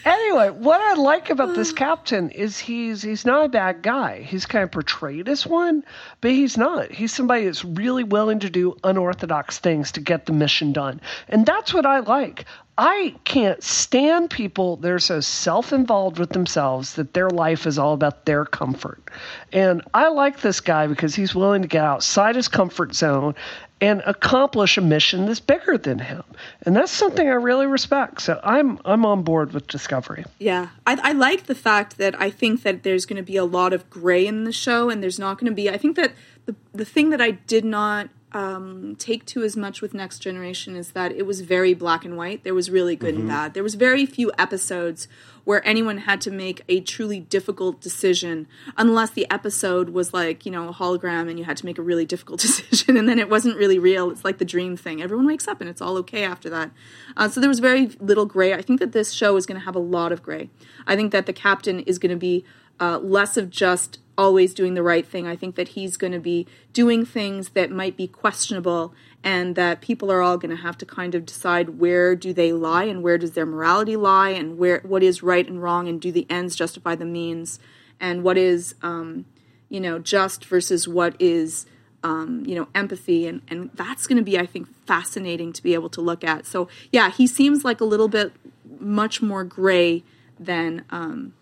[0.07, 1.75] Anyway, what I like about this uh.
[1.75, 4.21] captain is he's he's not a bad guy.
[4.21, 5.83] He's kind of portrayed as one,
[6.21, 6.89] but he's not.
[6.93, 11.45] He's somebody that's really willing to do unorthodox things to get the mission done, and
[11.45, 12.45] that's what I like.
[12.77, 17.77] I can't stand people that are so self involved with themselves that their life is
[17.77, 19.09] all about their comfort.
[19.51, 23.33] And I like this guy because he's willing to get outside his comfort zone
[23.79, 26.23] and accomplish a mission that's bigger than him.
[26.63, 28.21] And that's something I really respect.
[28.21, 30.25] So I'm I'm on board with Discovery.
[30.39, 33.45] Yeah, I, I like the fact that I think that there's going to be a
[33.45, 35.69] lot of gray in the show, and there's not going to be.
[35.69, 36.13] I think that
[36.45, 40.75] the the thing that I did not um, take to as much with Next Generation
[40.75, 42.43] is that it was very black and white.
[42.43, 43.55] There was really good and bad.
[43.55, 45.07] There was very few episodes
[45.43, 50.51] where anyone had to make a truly difficult decision, unless the episode was like you
[50.51, 53.27] know a hologram and you had to make a really difficult decision, and then it
[53.27, 54.11] wasn't really real.
[54.11, 55.01] It's like the dream thing.
[55.01, 56.69] Everyone wakes up and it's all okay after that.
[57.15, 58.53] Uh, so there was very little gray.
[58.53, 60.51] I think that this show is going to have a lot of gray.
[60.85, 62.45] I think that the captain is going to be
[62.79, 65.27] uh, less of just always doing the right thing.
[65.27, 68.93] I think that he's going to be doing things that might be questionable
[69.23, 72.51] and that people are all going to have to kind of decide where do they
[72.51, 76.01] lie and where does their morality lie and where what is right and wrong and
[76.01, 77.59] do the ends justify the means
[77.99, 79.25] and what is um,
[79.69, 81.65] you know just versus what is
[82.03, 85.73] um, you know empathy and and that's going to be I think fascinating to be
[85.73, 86.45] able to look at.
[86.45, 88.33] So yeah, he seems like a little bit
[88.79, 90.03] much more gray
[90.39, 91.33] than um,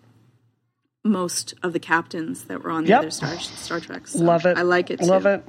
[1.06, 2.98] most of the captains that were on the Yep.
[3.00, 4.06] other Star Star Trek.
[4.08, 4.56] So Love it.
[4.58, 5.00] I like it.
[5.00, 5.06] Too.
[5.06, 5.28] Love too.
[5.28, 5.44] it.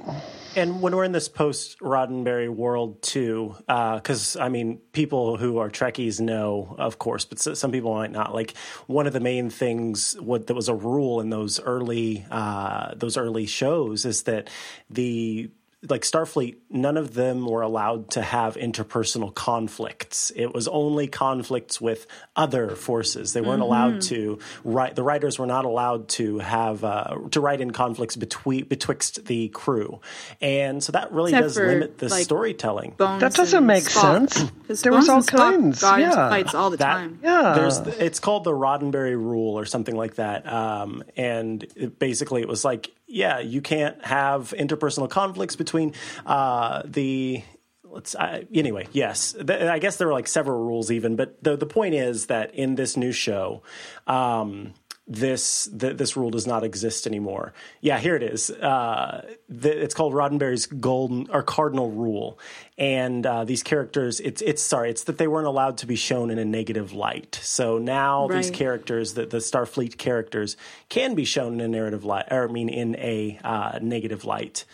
[0.56, 5.68] And when we're in this post Roddenberry world too, because I mean, people who are
[5.68, 8.34] Trekkies know, of course, but s- some people might not.
[8.34, 8.56] Like
[8.86, 13.16] one of the main things, what that was a rule in those early uh, those
[13.16, 14.48] early shows, is that
[14.90, 15.50] the
[15.88, 20.32] like Starfleet, none of them were allowed to have interpersonal conflicts.
[20.34, 23.32] It was only conflicts with other forces.
[23.32, 24.96] They weren't allowed to write.
[24.96, 29.50] The writers were not allowed to have uh, to write in conflicts between betwixt the
[29.50, 30.00] crew,
[30.40, 32.94] and so that really Except does limit the like, storytelling.
[32.96, 34.32] Bones That doesn't make Spock.
[34.32, 34.50] sense.
[34.66, 36.28] 'Cause There was all Spock kinds, Got into yeah.
[36.28, 37.20] fights all the That- time.
[37.22, 37.52] Yeah.
[37.54, 40.50] There's it's called the Roddenberry rule or something like that.
[40.52, 45.94] Um, and it, basically it was like, yeah, you can't have interpersonal conflicts between
[46.26, 47.42] uh, the
[47.84, 49.34] let's uh, anyway, yes.
[49.48, 52.74] I guess there were like several rules even, but the the point is that in
[52.74, 53.62] this new show,
[54.06, 54.74] um,
[55.08, 57.54] this th- this rule does not exist anymore.
[57.80, 58.50] Yeah, here it is.
[58.50, 62.38] Uh, the, it's called Roddenberry's golden or cardinal rule,
[62.76, 64.20] and uh, these characters.
[64.20, 64.90] It's it's sorry.
[64.90, 67.40] It's that they weren't allowed to be shown in a negative light.
[67.42, 70.56] So now these characters, the, the Starfleet characters,
[70.90, 74.66] can be shown in a narrative light, or I mean, in a uh, negative light.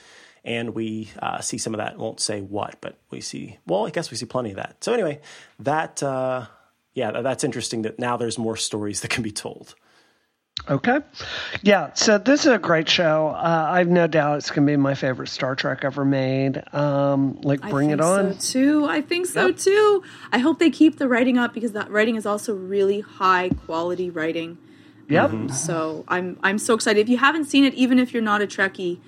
[0.45, 1.97] And we uh, see some of that.
[1.97, 3.59] Won't say what, but we see.
[3.67, 4.83] Well, I guess we see plenty of that.
[4.85, 5.21] So anyway,
[5.61, 6.47] that uh,
[6.93, 7.83] yeah, that's interesting.
[7.83, 9.75] That now there's more stories that can be told.
[10.69, 11.01] Okay.
[11.63, 13.29] Yeah, so this is a great show.
[13.29, 16.63] Uh, I've no doubt it's going to be my favorite Star Trek ever made.
[16.73, 18.39] Um, like, bring it on.
[18.41, 18.85] So too.
[18.87, 20.03] I think so too.
[20.33, 24.09] I hope they keep the writing up because that writing is also really high quality
[24.09, 24.57] writing.
[25.09, 25.51] Yep.
[25.51, 26.99] So I'm I'm so excited.
[26.99, 29.01] If you haven't seen it, even if you're not a Trekkie,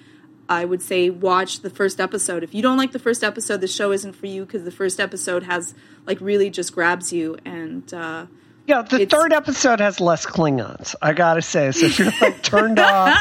[0.51, 2.43] I would say watch the first episode.
[2.43, 5.01] If you don't like the first episode, the show isn't for you because the first
[5.01, 5.75] episode has
[6.05, 7.95] like really just grabs you and.
[7.95, 8.27] Uh,
[8.67, 10.95] yeah, the It's- third episode has less Klingons.
[11.01, 13.19] I gotta say, so if you're like turned off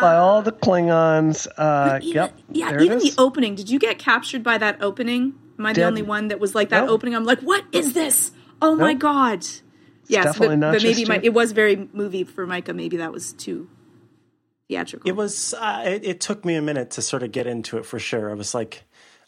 [0.00, 3.54] by all the Klingons, uh, even- yep, yeah, there even it the opening.
[3.54, 5.34] Did you get captured by that opening?
[5.58, 6.92] Am I the only one that was like that No.
[6.92, 7.14] opening?
[7.14, 8.32] I'm like, what is this?
[8.60, 9.44] Oh my god!
[10.08, 12.72] Yes, definitely but, not but maybe just my, it was very movie for Micah.
[12.74, 13.68] Maybe that was too
[14.68, 15.08] theatrical.
[15.08, 15.54] It was.
[15.54, 18.30] Uh, it, it took me a minute to sort of get into it for sure.
[18.30, 18.84] I was like,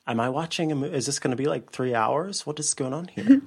[0.08, 0.72] "Am I watching?
[0.72, 2.46] A mo- is this going to be like three hours?
[2.46, 3.42] What is going on here?"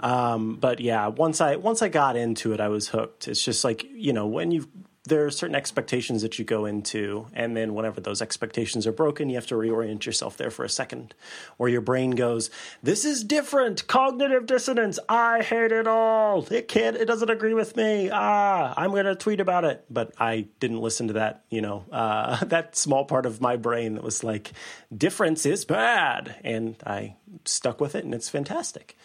[0.00, 3.28] um, but yeah, once I once I got into it, I was hooked.
[3.28, 4.66] It's just like you know when you
[5.06, 9.28] there are certain expectations that you go into, and then whenever those expectations are broken,
[9.28, 11.14] you have to reorient yourself there for a second,
[11.58, 12.50] or your brain goes,
[12.82, 13.86] "This is different.
[13.86, 14.98] Cognitive dissonance.
[15.08, 16.46] I hate it all.
[16.50, 16.96] It can't.
[16.96, 18.10] It doesn't agree with me.
[18.12, 21.44] Ah, I'm going to tweet about it." But I didn't listen to that.
[21.50, 24.52] You know, uh, that small part of my brain that was like,
[24.96, 28.96] "Difference is bad," and I stuck with it, and it's fantastic.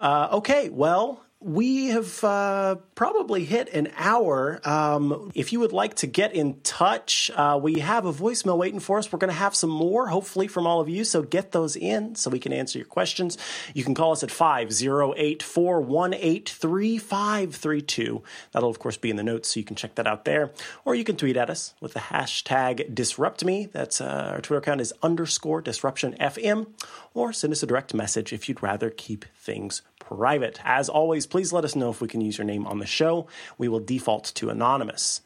[0.00, 4.60] Uh, okay, well, we have uh, probably hit an hour.
[4.64, 8.80] Um, if you would like to get in touch, uh, we have a voicemail waiting
[8.80, 9.12] for us.
[9.12, 11.04] We're going to have some more, hopefully, from all of you.
[11.04, 13.38] So get those in so we can answer your questions.
[13.72, 18.22] You can call us at 508 418 3532.
[18.50, 20.50] That'll, of course, be in the notes, so you can check that out there.
[20.84, 23.70] Or you can tweet at us with the hashtag DisruptMe.
[23.70, 26.66] That's uh, our Twitter account is underscore disruption FM.
[27.14, 30.58] Or send us a direct message if you'd rather keep things private.
[30.64, 33.26] As always, please let us know if we can use your name on the show.
[33.58, 35.20] We will default to anonymous.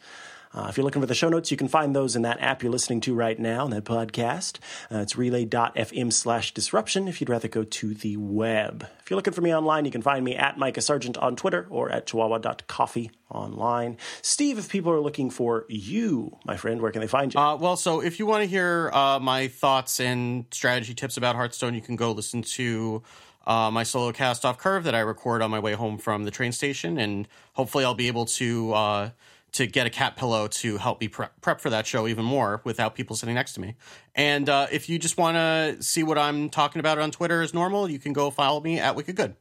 [0.55, 2.62] Uh, if you're looking for the show notes, you can find those in that app
[2.62, 4.59] you're listening to right now, in that podcast.
[4.91, 8.87] Uh, it's relay.fm slash disruption if you'd rather go to the web.
[9.01, 11.66] If you're looking for me online, you can find me at Micah Sargent on Twitter
[11.70, 13.97] or at chihuahua.coffee online.
[14.20, 17.41] Steve, if people are looking for you, my friend, where can they find you?
[17.41, 21.35] Uh, well, so if you want to hear uh, my thoughts and strategy tips about
[21.35, 23.03] Hearthstone, you can go listen to
[23.47, 26.30] uh, my solo cast off curve that I record on my way home from the
[26.30, 29.11] train station, and hopefully I'll be able to uh,
[29.53, 32.95] to get a cat pillow to help me prep, for that show even more without
[32.95, 33.74] people sitting next to me.
[34.14, 37.53] And uh, if you just want to see what I'm talking about on Twitter as
[37.53, 39.36] normal, you can go follow me at Wicked Good.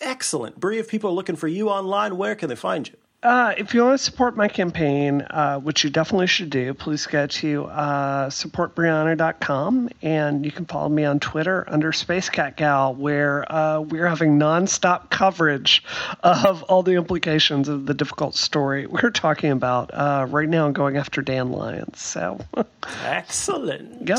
[0.00, 0.60] Excellent.
[0.60, 2.96] Bree, if people are looking for you online, where can they find you?
[3.22, 7.06] Uh, if you want to support my campaign, uh, which you definitely should do, please
[7.06, 13.80] go to uh, supportbrianna.com and you can follow me on Twitter under SpaceCatGal, where uh,
[13.80, 15.82] we're having nonstop coverage
[16.22, 20.74] of all the implications of the difficult story we're talking about uh, right now, and
[20.74, 22.00] going after Dan Lyons.
[22.00, 22.38] So,
[23.04, 24.08] Excellent.
[24.08, 24.18] Yep.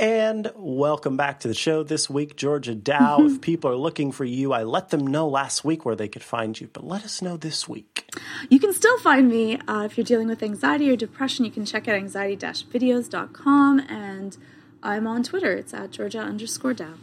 [0.00, 3.18] And welcome back to the show this week, Georgia Dow.
[3.20, 6.22] if people are looking for you, I let them know last week where they could
[6.22, 8.10] find you, but let us know this week.
[8.48, 11.44] You can still find me uh, if you're dealing with anxiety or depression.
[11.44, 14.38] You can check out anxiety-videos.com, and
[14.82, 15.52] I'm on Twitter.
[15.52, 16.94] It's at Georgia underscore Dow.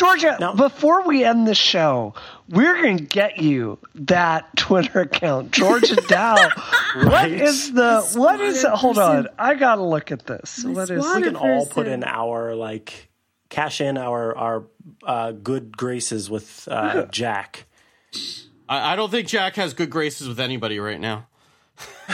[0.00, 2.14] Georgia, Now- before we end the show,
[2.48, 6.36] we're going to get you that Twitter account, Georgia Dow.
[6.36, 7.30] What Right.
[7.32, 9.28] is the what is squatter Hold on.
[9.38, 10.64] I got to look at this.
[10.64, 11.02] My What is?
[11.04, 13.10] squatter We can all put in our, like,
[13.50, 14.64] cash in our, our
[15.04, 17.66] uh, good graces with uh, Jack.
[18.68, 21.26] I, I don't think Jack has good graces with anybody right now.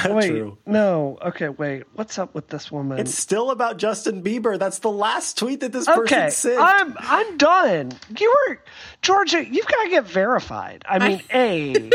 [0.08, 0.58] Wait, True.
[0.66, 1.18] no.
[1.22, 1.84] Okay, wait.
[1.94, 2.98] What's up with this woman?
[2.98, 4.58] It's still about Justin Bieber.
[4.58, 6.60] That's the last tweet that this person sent.
[6.60, 7.92] I'm I'm done.
[8.18, 8.60] You were
[9.02, 9.44] Georgia.
[9.44, 10.84] You've got to get verified.
[10.88, 11.90] I mean, a,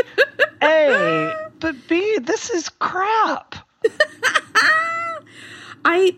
[0.62, 2.20] a, but b.
[2.20, 3.56] This is crap.
[5.84, 6.16] I,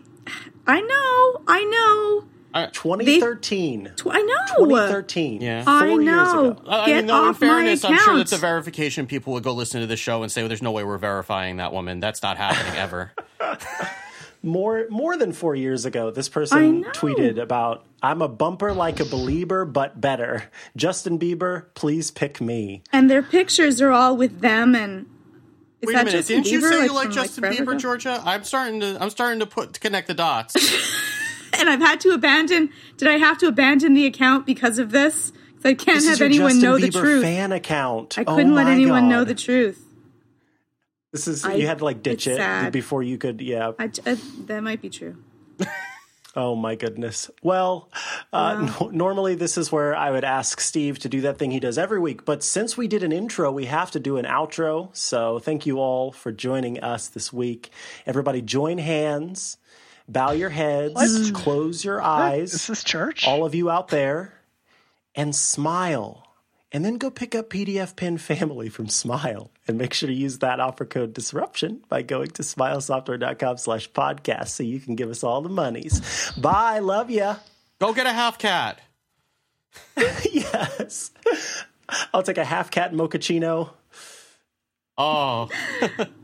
[0.66, 2.28] I know, I know,
[2.72, 3.92] 2013.
[3.96, 4.34] Tw- I know.
[4.66, 5.40] 2013.
[5.42, 5.64] Yeah.
[5.64, 6.50] Four I years know.
[6.52, 6.62] ago.
[6.66, 8.28] Uh, I Get mean, though, in off my fairness, I'm sure account.
[8.30, 10.72] that the verification people would go listen to the show and say, well, there's no
[10.72, 12.00] way we're verifying that woman.
[12.00, 13.12] That's not happening ever.
[14.42, 19.06] More more than four years ago, this person tweeted about I'm a bumper like a
[19.06, 20.44] believer, but better.
[20.76, 22.82] Justin Bieber, please pick me.
[22.92, 25.06] And their pictures are all with them and.
[25.80, 27.42] Is Wait that a minute, Justin didn't you Bieber, say like, you like from, Justin
[27.44, 27.78] forever Bieber, ago?
[27.78, 28.22] Georgia?
[28.22, 30.54] I'm starting to I'm starting to put to connect the dots.
[31.60, 32.70] And I've had to abandon.
[32.96, 35.32] Did I have to abandon the account because of this?
[35.56, 37.22] Because I can't This have anyone Justin know Bieber the truth.
[37.22, 38.18] fan account.
[38.18, 39.80] I Oh couldn't let my anyone know the truth.
[41.12, 42.72] This is I- you had to like ditch it sad.
[42.72, 43.40] before you could.
[43.40, 43.72] Yeah.
[43.78, 45.16] I, uh, that might be true.
[46.36, 47.30] Oh my goodness.
[47.44, 47.88] Well,
[48.32, 51.60] uh, no- normally this is where I would ask Steve to do that thing he
[51.60, 54.88] does every week, but since we did an intro, we have to do an outro.
[54.96, 57.70] So thank you all for joining us this week.
[58.04, 59.58] Everybody, join hands,
[60.08, 62.66] bow your heads, close your Is eyes.
[62.66, 63.26] this church?
[63.26, 64.34] all of you out there,
[65.14, 66.24] and smile
[66.74, 69.52] and then go pick up PDFpen Family from Smile.
[69.68, 74.48] And make sure to use that offer code disruption by going to smilesoftware.com slash podcast
[74.48, 76.32] so you can give us all the monies.
[76.36, 76.80] Bye.
[76.80, 77.36] Love ya.
[77.78, 78.80] Go get a half cat.
[79.96, 81.12] yes.
[82.12, 83.70] I'll take a half cat mochaccino.
[84.98, 85.48] Oh.